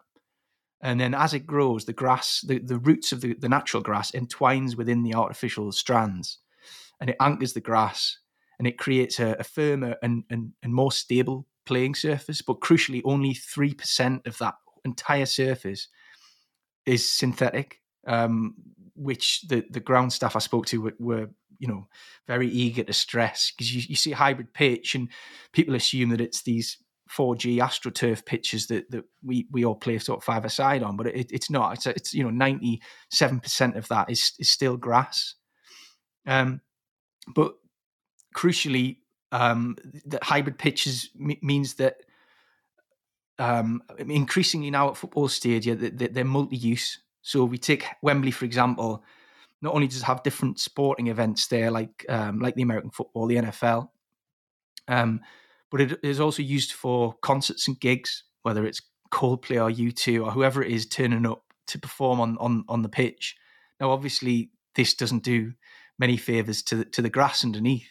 [0.81, 4.13] And then as it grows, the grass, the, the roots of the, the natural grass
[4.13, 6.39] entwines within the artificial strands
[6.99, 8.17] and it anchors the grass
[8.59, 12.41] and it creates a, a firmer and, and, and more stable playing surface.
[12.41, 15.87] But crucially, only 3% of that entire surface
[16.85, 18.55] is synthetic, um,
[18.95, 21.29] which the, the ground staff I spoke to were, were
[21.63, 21.87] you know,
[22.27, 25.07] very eager to stress because you, you see hybrid pitch and
[25.53, 26.77] people assume that it's these
[27.09, 31.07] 4G AstroTurf pitches that, that we, we all play sort of five aside on, but
[31.07, 31.75] it, it's not.
[31.75, 32.81] It's, it's you know 97%
[33.77, 35.35] of that is, is still grass.
[36.27, 36.59] Um,
[37.33, 37.53] but
[38.35, 38.97] crucially,
[39.31, 41.95] um, that hybrid pitches m- means that
[43.39, 46.99] um, increasingly now at football stadia that they're multi-use.
[47.21, 49.01] So we take Wembley for example.
[49.63, 53.37] Not only does have different sporting events there, like um, like the American football, the
[53.37, 53.87] NFL,
[54.89, 55.21] um,
[55.71, 60.31] but it is also used for concerts and gigs, whether it's Coldplay or U2 or
[60.31, 63.37] whoever it is turning up to perform on on on the pitch.
[63.79, 65.53] Now, obviously, this doesn't do
[65.97, 67.87] many favors to the, to the grass underneath.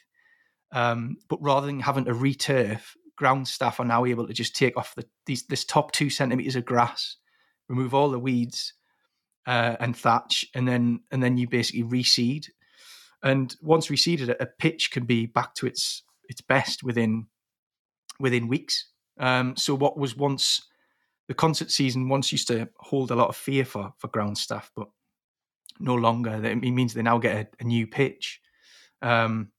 [0.72, 4.76] Um, but rather than having to returf, ground staff are now able to just take
[4.76, 7.16] off the, these this top two centimeters of grass,
[7.68, 8.74] remove all the weeds
[9.46, 12.48] uh, and thatch, and then and then you basically reseed.
[13.22, 17.26] And once reseeded, a pitch can be back to its its best within
[18.18, 18.86] within weeks.
[19.18, 20.66] Um, so what was once
[21.28, 24.70] the concert season once used to hold a lot of fear for for ground staff,
[24.74, 24.88] but
[25.78, 26.44] no longer.
[26.44, 28.40] It means they now get a, a new pitch.
[29.00, 29.50] Um,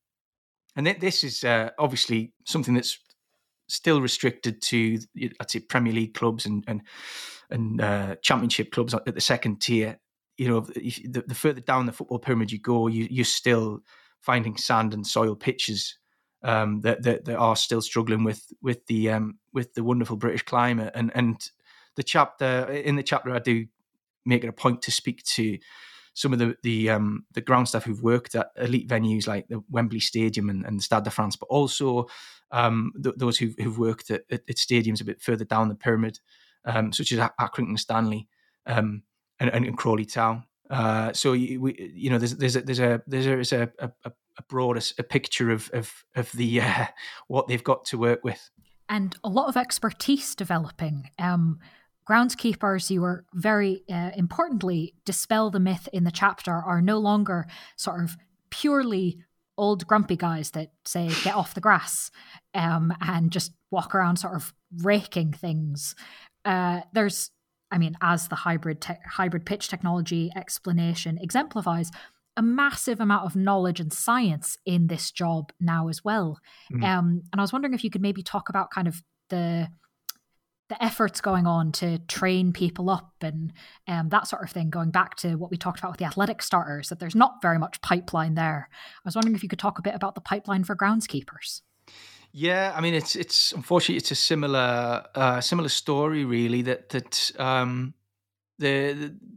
[0.76, 2.98] and this is uh, obviously something that's
[3.68, 4.99] still restricted to
[5.39, 6.82] I'd say Premier League clubs and and
[7.49, 9.99] and uh, Championship clubs at the second tier.
[10.38, 13.82] You know, the, the, further down the football pyramid you go, you, you're still
[14.20, 15.99] finding sand and soil pitches
[16.41, 20.43] um, that, that, that are still struggling with with the um, with the wonderful British
[20.43, 20.91] climate.
[20.95, 21.49] And and
[21.95, 23.68] the chapter in the chapter, I do
[24.26, 25.57] make it a point to speak to
[26.14, 29.64] some of the the um, the ground staff who've worked at elite venues like the
[29.70, 32.07] Wembley Stadium and, and the Stade de France, but also
[32.51, 36.20] um, th- those who've, who've worked at, at, stadiums a bit further down the pyramid,
[36.66, 38.28] um, such as Accrington Stanley
[38.68, 39.01] um,
[39.39, 40.43] and, and, Crawley Town.
[40.70, 44.82] Uh, so we, you know, there's there's a there's a there's a, a, a broader
[44.97, 46.86] a picture of of of the uh,
[47.28, 48.49] what they've got to work with,
[48.88, 51.09] and a lot of expertise developing.
[51.20, 51.59] Um,
[52.10, 57.47] groundskeepers, you were very uh, importantly dispel the myth in the chapter, are no longer
[57.78, 58.18] sort of
[58.49, 59.20] purely
[59.58, 62.12] old grumpy guys that say get off the grass
[62.54, 65.95] um, and just walk around sort of raking things.
[66.45, 67.32] Uh, there's,
[67.72, 71.91] I mean, as the hybrid te- hybrid pitch technology explanation exemplifies,
[72.36, 76.39] a massive amount of knowledge and science in this job now as well.
[76.72, 76.84] Mm.
[76.84, 79.68] Um, and I was wondering if you could maybe talk about kind of the
[80.74, 83.53] the efforts going on to train people up and
[83.88, 86.41] um, that sort of thing, going back to what we talked about with the athletic
[86.41, 88.69] starters, that there's not very much pipeline there.
[88.74, 91.61] I was wondering if you could talk a bit about the pipeline for groundskeepers.
[92.32, 97.32] Yeah, I mean, it's it's unfortunately it's a similar uh, similar story really that that
[97.38, 97.93] um,
[98.57, 98.95] there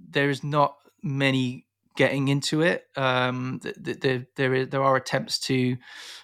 [0.08, 1.66] there is not many
[1.96, 2.86] getting into it.
[2.96, 5.76] Um, there there there are attempts to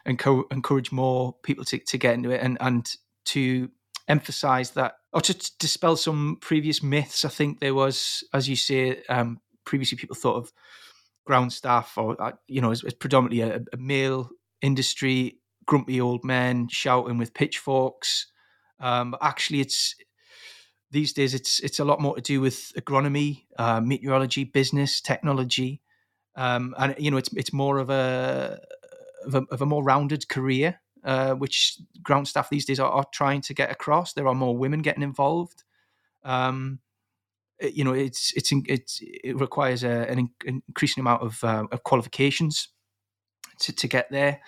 [0.07, 2.91] encourage more people to, to get into it and and
[3.27, 3.69] to
[4.09, 7.25] emphasize that or to dispel some previous myths.
[7.25, 10.53] I think there was, as you say, um, previously people thought of
[11.25, 16.25] ground staff or uh, you know as, as predominantly a, a, male industry, grumpy old
[16.25, 18.27] men shouting with pitchforks.
[18.81, 19.95] Um, actually, it's
[20.91, 25.83] these days it's it's a lot more to do with agronomy, uh, meteorology, business, technology,
[26.37, 28.61] um, and you know it's it's more of a
[29.27, 33.07] of a, of a more rounded career uh, which ground staff these days are, are,
[33.13, 34.13] trying to get across.
[34.13, 35.65] There are more women getting involved.
[36.25, 36.79] Um,
[37.59, 41.83] it, you know, it's it's it's it requires a, an increasing amount of, uh, of
[41.83, 42.69] qualifications
[43.61, 44.41] to, to get there.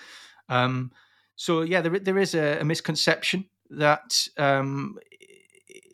[0.49, 0.93] Um,
[1.37, 4.99] so yeah, there there is a, a misconception that um,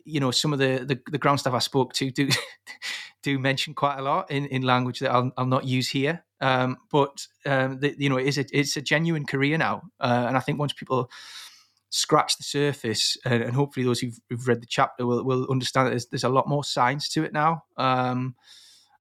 [0.05, 2.29] you know some of the, the, the ground staff I spoke to do
[3.23, 6.23] do mention quite a lot in, in language that I'll, I'll not use here.
[6.41, 10.25] Um, but um, the, you know, it is a, it's a genuine career now, uh,
[10.27, 11.09] and I think once people
[11.91, 15.85] scratch the surface, and, and hopefully those who've, who've, read the chapter will, will understand
[15.85, 18.35] that there's, there's, a lot more science to it now, um,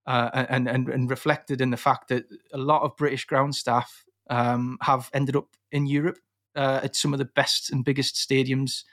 [0.06, 4.04] uh, and, and and reflected in the fact that a lot of British ground staff
[4.28, 6.18] um, have ended up in Europe
[6.56, 8.84] uh, at some of the best and biggest stadiums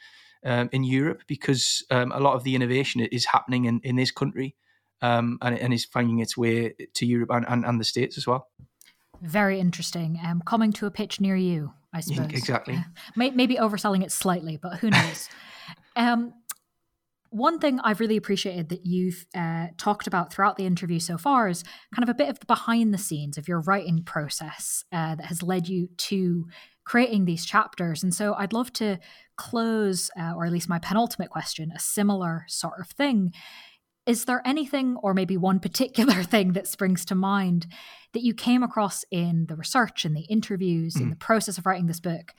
[0.45, 4.11] um, in Europe because um, a lot of the innovation is happening in, in this
[4.11, 4.55] country
[5.01, 8.27] um, and, and is finding its way to Europe and, and, and the States as
[8.27, 8.47] well.
[9.21, 10.19] Very interesting.
[10.23, 12.27] Um, coming to a pitch near you, I suppose.
[12.29, 12.83] exactly.
[13.15, 15.29] maybe overselling it slightly, but who knows?
[15.95, 16.33] um,
[17.29, 21.49] one thing I've really appreciated that you've uh, talked about throughout the interview so far
[21.49, 25.15] is kind of a bit of the behind the scenes of your writing process uh,
[25.15, 26.47] that has led you to
[26.85, 28.01] creating these chapters.
[28.01, 28.97] And so I'd love to
[29.35, 33.33] close, uh, or at least my penultimate question, a similar sort of thing.
[34.07, 37.67] Is there anything, or maybe one particular thing that springs to mind
[38.13, 41.01] that you came across in the research and the interviews, mm.
[41.01, 42.33] in the process of writing this book,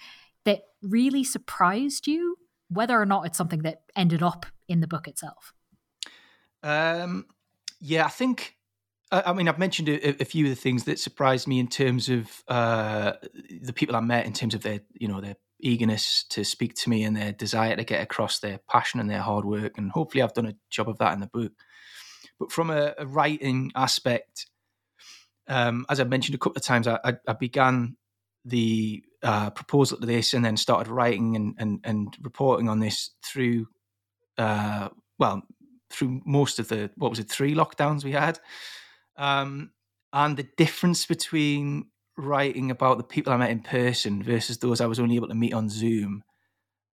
[0.44, 2.36] that really surprised you,
[2.68, 5.52] whether or not it's something that ended up in the book itself?
[6.62, 7.26] Um,
[7.80, 8.58] yeah, I think
[9.10, 12.10] I mean, I've mentioned a, a, few of the things that surprised me in terms
[12.10, 13.12] of uh,
[13.62, 16.90] the people I met, in terms of their, you know, their eagerness to speak to
[16.90, 19.78] me and their desire to get across their passion and their hard work.
[19.78, 21.52] And hopefully, I've done a job of that in the book.
[22.38, 24.46] But from a, a writing aspect,
[25.48, 27.96] um, as I mentioned a couple of times, I, I, began
[28.44, 33.10] the uh, proposal to this and then started writing and, and, and reporting on this
[33.24, 33.66] through,
[34.36, 35.42] uh, well,
[35.90, 38.38] through most of the, what was it, three lockdowns we had.
[39.16, 39.70] Um,
[40.12, 41.86] and the difference between
[42.18, 45.34] writing about the people I met in person versus those I was only able to
[45.34, 46.24] meet on Zoom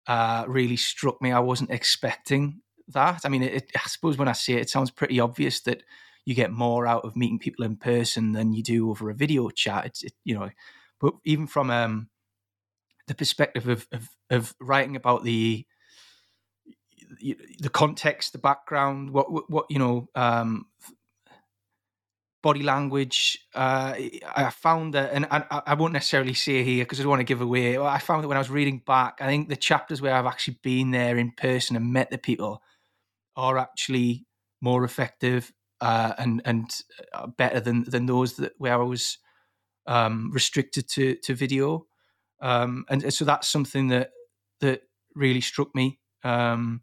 [0.06, 1.32] uh, really struck me.
[1.32, 3.22] I wasn't expecting that.
[3.24, 5.82] I mean, it, I suppose when I say it, it sounds pretty obvious that
[6.24, 9.50] you get more out of meeting people in person than you do over a video
[9.50, 9.86] chat.
[9.86, 10.50] It's, it, you know,
[11.00, 12.08] but even from um,
[13.08, 15.66] the perspective of, of, of writing about the
[17.60, 20.66] the context, the background, what what, you know, um,
[22.46, 23.40] body language.
[23.56, 23.92] Uh,
[24.36, 27.34] I found that, and I, I won't necessarily say here because I don't want to
[27.34, 27.76] give away.
[27.76, 30.58] I found that when I was reading back, I think the chapters where I've actually
[30.62, 32.62] been there in person and met the people
[33.34, 34.26] are actually
[34.60, 36.70] more effective uh, and and
[37.12, 39.18] uh, better than than those that where I was
[39.88, 41.86] um, restricted to to video.
[42.40, 44.10] Um, and so that's something that
[44.60, 44.82] that
[45.16, 45.98] really struck me.
[46.22, 46.82] Um,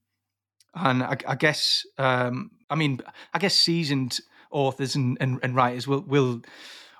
[0.76, 3.00] and I, I guess, um, I mean,
[3.34, 4.20] I guess seasoned
[4.54, 6.42] authors and, and, and writers will will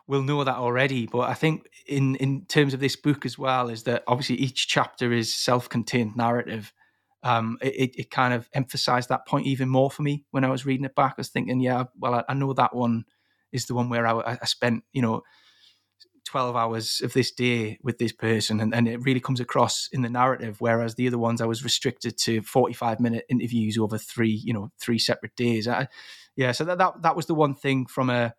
[0.08, 1.08] will know that already.
[1.08, 4.68] But I think in in terms of this book as well is that obviously each
[4.68, 6.74] chapter is self-contained narrative.
[7.26, 10.66] Um, it, it kind of emphasized that point even more for me when I was
[10.66, 11.14] reading it back.
[11.14, 13.06] I was thinking, yeah, well, I, I know that one
[13.54, 15.22] is the one where I, I spent, you know,
[16.26, 20.02] 12 hours of this day with this person and, and it really comes across in
[20.02, 24.42] the narrative whereas the other ones i was restricted to 45 minute interviews over three
[24.44, 25.88] you know three separate days I,
[26.36, 28.34] yeah so that, that that was the one thing from a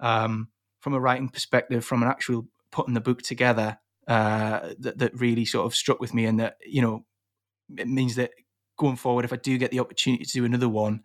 [0.00, 0.48] um
[0.80, 3.78] from a writing perspective from an actual putting the book together
[4.08, 7.04] uh that, that really sort of struck with me and that you know
[7.76, 8.30] it means that
[8.78, 11.02] going forward if i do get the opportunity to do another one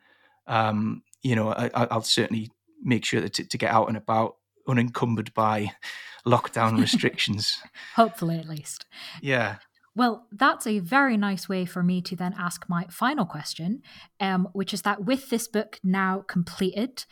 [0.47, 2.51] um you know I, will certainly
[2.83, 4.35] make sure that to, to get out and about
[4.67, 5.71] unencumbered by
[6.25, 7.57] lockdown restrictions.
[7.95, 8.85] Hopefully, at least.
[9.21, 9.57] Yeah.
[9.95, 13.81] Well, that's a very nice way for me to then ask my final question,
[14.19, 17.05] um, which is that with this book now completed,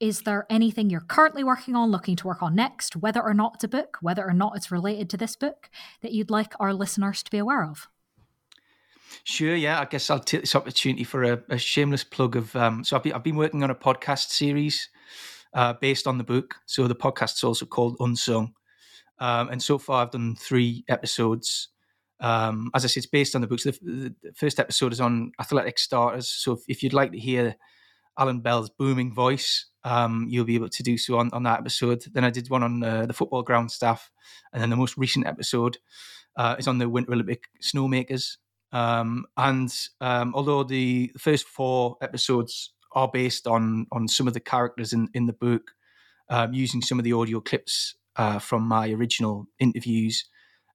[0.00, 3.54] is there anything you're currently working on, looking to work on next, whether or not
[3.54, 5.70] it's a book, whether or not it's related to this book,
[6.02, 7.88] that you'd like our listeners to be aware of?
[9.24, 9.80] Sure, yeah.
[9.80, 12.54] I guess I'll take this opportunity for a, a shameless plug of.
[12.54, 14.88] Um, so I've been, I've been working on a podcast series
[15.54, 16.56] uh, based on the book.
[16.66, 18.54] So the podcast's also called Unsung.
[19.18, 21.68] Um, and so far, I've done three episodes.
[22.20, 23.64] Um, as I said, it's based on the books.
[23.64, 26.28] The, the, first episode is on athletic starters.
[26.28, 27.56] So if, if, you'd like to hear
[28.18, 32.02] Alan Bell's booming voice, um, you'll be able to do so on, on that episode.
[32.12, 34.10] Then I did one on uh, the football ground staff.
[34.52, 35.78] And then the most recent episode
[36.36, 38.36] uh, is on the Winter Olympic snowmakers.
[38.72, 44.40] Um, and um, although the first four episodes are based on on some of the
[44.40, 45.72] characters in in the book,
[46.28, 50.24] um, using some of the audio clips uh, from my original interviews.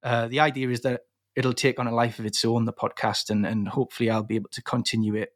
[0.01, 1.01] Uh, the idea is that
[1.35, 4.35] it'll take on a life of its own, the podcast, and and hopefully I'll be
[4.35, 5.29] able to continue it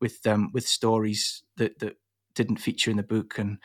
[0.00, 1.96] with um, with stories that that
[2.34, 3.58] didn't feature in the book and.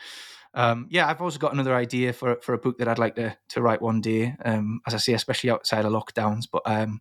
[0.54, 3.36] Um, yeah, I've also got another idea for for a book that I'd like to
[3.50, 4.34] to write one day.
[4.44, 6.44] Um, as I say, especially outside of lockdowns.
[6.50, 7.00] But um,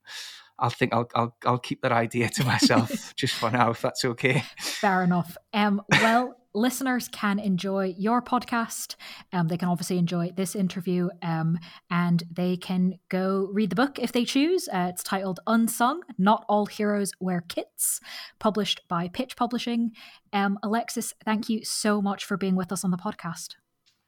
[0.60, 4.04] I'll think I'll I'll I'll keep that idea to myself just for now, if that's
[4.04, 4.44] okay.
[4.60, 5.38] Fair enough.
[5.54, 8.96] Um, well, listeners can enjoy your podcast.
[9.32, 11.60] Um, they can obviously enjoy this interview, um,
[11.90, 14.68] and they can go read the book if they choose.
[14.68, 18.00] Uh, it's titled "Unsung: Not All Heroes Wear Kits,"
[18.40, 19.92] published by Pitch Publishing.
[20.34, 23.56] Um, Alexis, thank you so much for being with us on the podcast.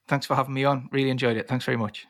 [0.07, 0.89] Thanks for having me on.
[0.91, 1.47] Really enjoyed it.
[1.47, 2.07] Thanks very much.